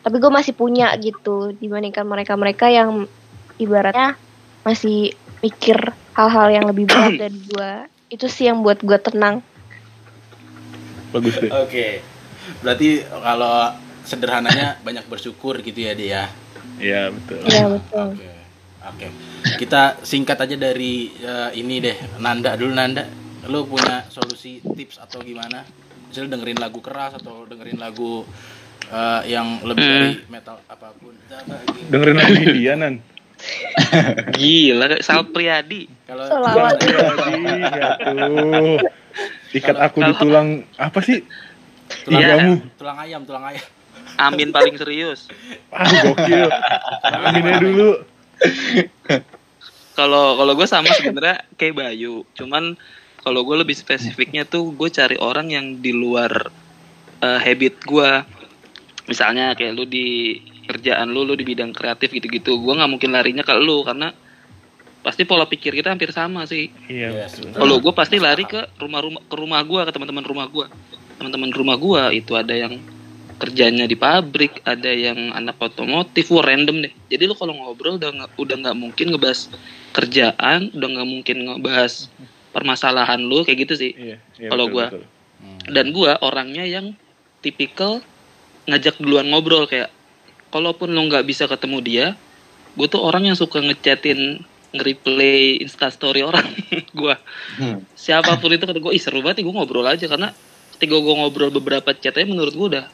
[0.00, 3.08] tapi gue masih punya gitu dibandingkan mereka-mereka yang
[3.60, 4.16] ibaratnya
[4.64, 5.76] masih mikir
[6.16, 7.72] hal-hal yang lebih berat dari gue
[8.10, 9.44] itu sih yang buat gue tenang
[11.10, 11.50] Bagus deh.
[11.50, 12.00] Oke.
[12.62, 13.74] Berarti kalau
[14.06, 16.22] sederhananya banyak bersyukur gitu ya dia.
[16.80, 17.38] Iya, betul.
[17.44, 18.30] Iya betul Oke.
[18.80, 19.06] Oke.
[19.60, 21.96] Kita singkat aja dari eh, ini deh.
[22.22, 23.04] Nanda dulu Nanda.
[23.50, 25.66] Lu punya solusi tips atau gimana?
[26.08, 28.22] Misalnya dengerin lagu keras atau dengerin lagu
[28.90, 30.12] eh, yang lebih Hmm.
[30.12, 31.14] dari metal apa pun.
[31.88, 32.94] Dengerin lagu Indianan.
[34.36, 35.88] Gila, kayak Sal Priadi.
[36.04, 36.76] Kalau Selawat.
[36.76, 38.76] Jatuh.
[39.50, 41.24] Ikat aku di tulang apa sih?
[42.04, 42.28] tulang, Iya.
[42.30, 42.54] Tulangmu.
[42.76, 43.64] tulang ayam, tulang ayam.
[44.16, 45.26] Amin paling serius.
[45.70, 46.48] Ah, gokil.
[47.02, 47.88] Aminnya dulu.
[49.92, 52.76] Kalau kalau gue sama sebenarnya kayak Bayu, cuman
[53.20, 56.30] kalau gue lebih spesifiknya tuh gue cari orang yang di luar
[57.20, 58.10] eh, habit gue.
[59.10, 60.38] Misalnya kayak lu di
[60.70, 64.14] kerjaan lu, lu di bidang kreatif gitu-gitu, gue nggak mungkin larinya ke lu karena
[65.02, 66.70] pasti pola pikir kita hampir sama sih.
[66.86, 67.26] Iya.
[67.26, 67.58] Yes, betul.
[67.58, 70.66] Kalau gue pasti lari ke rumah-rumah ke rumah gue, ke teman-teman rumah gue.
[71.18, 72.78] Teman-teman rumah gue itu ada yang
[73.40, 76.92] kerjanya di pabrik, ada yang anak otomotif, wah random deh.
[77.08, 79.48] Jadi lu kalau ngobrol udah nggak udah nggak mungkin ngebahas
[79.96, 82.12] kerjaan, udah nggak mungkin ngebahas
[82.52, 83.92] permasalahan lu kayak gitu sih.
[83.96, 84.16] Iya.
[84.36, 85.02] iya, Kalau betul.
[85.40, 85.60] Hmm.
[85.72, 86.92] Dan gue orangnya yang
[87.40, 88.04] tipikal
[88.70, 89.90] ngajak duluan ngobrol kayak
[90.54, 92.06] kalaupun lo nggak bisa ketemu dia,
[92.74, 96.46] gue tuh orang yang suka ngechatin nge-replay instastory orang
[97.00, 97.16] gue
[97.58, 97.82] Hmm.
[97.98, 100.06] siapa pun itu kata gue ih seru banget gue ngobrol aja.
[100.06, 100.30] Karena
[100.78, 102.86] ketika gue ngobrol beberapa chatnya menurut gue udah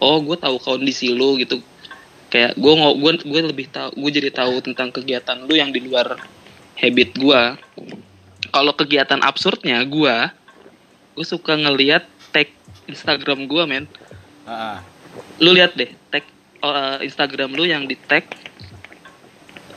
[0.00, 1.60] oh gue tahu kondisi lu gitu.
[2.32, 6.16] Kayak gue gue gue lebih tahu gue jadi tahu tentang kegiatan lu yang di luar
[6.80, 7.40] habit gue
[8.48, 10.16] kalau kegiatan absurdnya gue
[11.14, 12.48] gue suka ngelihat tag
[12.88, 13.84] Instagram gue men.
[15.38, 16.24] Lu lihat deh tag
[16.60, 18.26] uh, Instagram lu yang di tag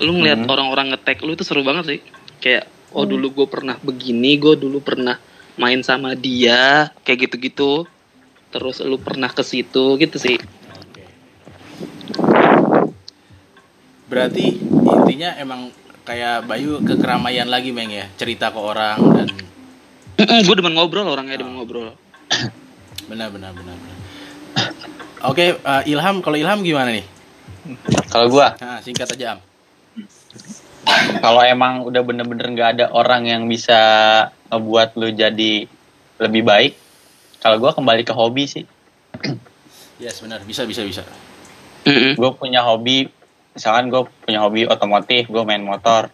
[0.02, 0.50] lu ngeliat Hmm.
[0.50, 2.00] orang-orang nge-tag lu itu seru banget sih
[2.42, 5.22] kayak oh dulu gue pernah begini gue dulu pernah
[5.56, 7.86] main sama dia kayak gitu-gitu
[8.50, 10.42] terus lu pernah ke situ gitu sih
[10.74, 11.06] Oke.
[14.10, 15.72] Berarti intinya emang
[16.04, 19.30] kayak Bayu ke keramaian lagi Meng ya, cerita ke orang dan
[20.18, 21.94] gue demen ngobrol orangnya demen ngobrol
[23.10, 23.78] benar benar benar.
[23.78, 23.98] benar.
[25.28, 27.06] Oke, eh, Ilham kalau Ilham gimana nih?
[28.10, 29.40] Kalau gua, Nah, singkat aja Am.
[31.22, 33.78] kalau emang udah bener-bener nggak ada orang yang bisa
[34.50, 35.70] ngebuat lu jadi
[36.18, 36.74] lebih baik,
[37.38, 38.66] kalau gua kembali ke hobi sih.
[40.02, 40.42] Yes, benar.
[40.42, 41.06] Bisa bisa bisa.
[42.18, 43.10] Gue punya hobi
[43.52, 46.08] misalkan gue punya hobi otomotif gue main motor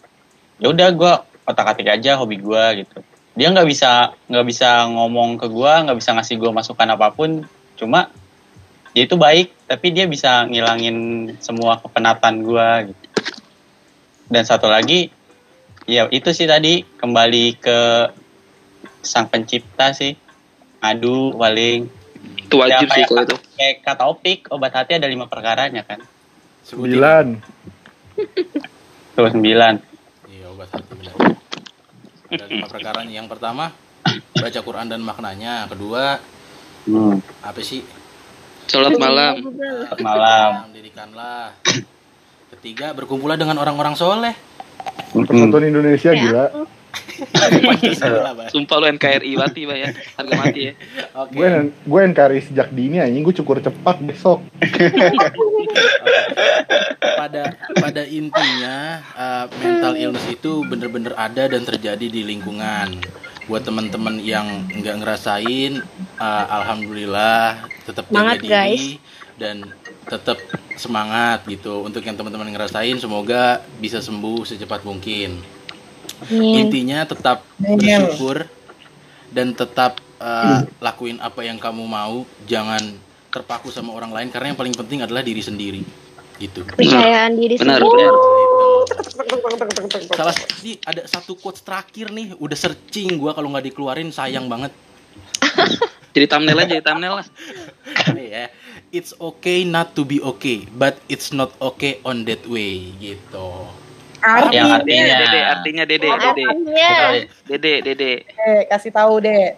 [0.57, 1.13] ya udah gue
[1.45, 2.97] otak atik aja hobi gue gitu
[3.37, 7.45] dia nggak bisa nggak bisa ngomong ke gue nggak bisa ngasih gue masukan apa pun
[7.77, 8.09] cuma
[8.97, 13.05] dia itu baik tapi dia bisa ngilangin semua kepenatan gue gitu.
[14.25, 15.13] dan satu lagi
[15.85, 17.79] ya itu sih tadi kembali ke
[19.05, 20.17] sang pencipta sih
[20.81, 21.85] adu paling
[22.41, 26.01] itu wajib Ya, sih kalau itu kayak kata opik obat hati ada lima perkaranya kan.
[26.65, 27.25] Sembilan.
[29.13, 29.73] Tuh sembilan.
[30.31, 31.15] Iya, obat hati benar.
[32.31, 33.13] Ada lima perkaranya.
[33.13, 33.71] Yang pertama,
[34.31, 35.67] baca Quran dan maknanya.
[35.67, 36.19] Kedua,
[36.87, 37.19] Hmm.
[37.43, 37.83] apa sih?
[38.67, 39.33] Sholat malam
[39.87, 40.51] Selamat malam.
[40.71, 41.55] Dirikanlah.
[42.51, 44.35] Ketiga, berkumpullah dengan orang-orang soleh.
[45.11, 46.45] Persatuan Indonesia gila.
[47.17, 48.49] Pancasila, Bah.
[48.49, 50.73] sumpah lu NKRI mati pak ya harga mati ya
[51.17, 51.33] Oke.
[51.33, 54.41] Gue gue NKRI sejak dini anjing gue cukur cepat besok.
[57.17, 57.43] pada
[57.73, 62.97] pada intinya uh, mental illness itu bener-bener ada dan terjadi di lingkungan
[63.47, 65.79] buat teman-teman yang nggak ngerasain
[66.19, 68.83] uh, alhamdulillah tetap jaga Semangat, diri guys.
[69.39, 69.55] dan
[70.07, 70.37] tetap
[70.75, 71.83] semangat gitu.
[71.83, 75.57] Untuk yang teman-teman ngerasain semoga bisa sembuh secepat mungkin.
[76.17, 76.65] Amin.
[76.65, 78.49] intinya tetap bersyukur
[79.29, 82.27] dan tetap uh, lakuin apa yang kamu mau.
[82.49, 82.83] Jangan
[83.31, 86.06] terpaku sama orang lain karena yang paling penting adalah diri sendiri
[86.37, 86.63] gitu.
[86.63, 88.07] Kepercayaan diri benar sendiri.
[88.07, 88.13] benar.
[90.09, 92.33] Salah sih ada satu quotes terakhir nih.
[92.37, 94.71] Udah searching gua kalau nggak dikeluarin sayang banget.
[96.15, 97.27] Jadi thumbnail aja jadi thumbnail lah.
[98.17, 98.49] Ya
[98.89, 102.89] it's okay not to be okay but it's not okay on that way.
[102.97, 103.47] Gitu.
[104.49, 105.13] Yang dede artinya.
[105.13, 106.89] Dede artinya dede dede Artinya,
[107.45, 107.73] dede.
[107.85, 109.53] Dede Eh, kasih tahu deh.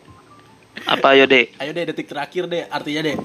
[0.80, 3.16] apa yo de ayo deh detik terakhir deh artinya deh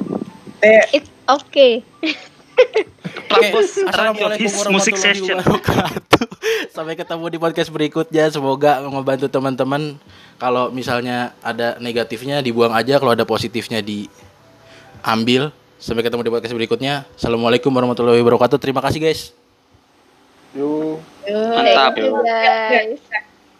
[0.58, 1.82] Deh, it's okay.
[3.28, 3.70] Prambos
[4.70, 5.38] Musik Session.
[6.74, 8.30] Sampai ketemu di podcast berikutnya.
[8.30, 9.98] Semoga membantu teman-teman.
[10.38, 15.54] Kalau misalnya ada negatifnya dibuang aja, kalau ada positifnya diambil.
[15.78, 17.04] Sampai ketemu di podcast berikutnya.
[17.18, 18.58] Assalamualaikum warahmatullahi wabarakatuh.
[18.62, 19.34] Terima kasih guys.
[20.54, 21.02] Yuk.
[21.28, 21.98] mantap.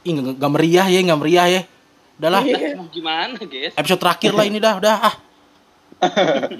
[0.05, 1.63] Ih, nggak meriah ya, nggak meriah ya.
[2.15, 2.47] Udahlah,
[2.79, 5.15] mau gimana guys episode terakhir lah ini dah, udah ah.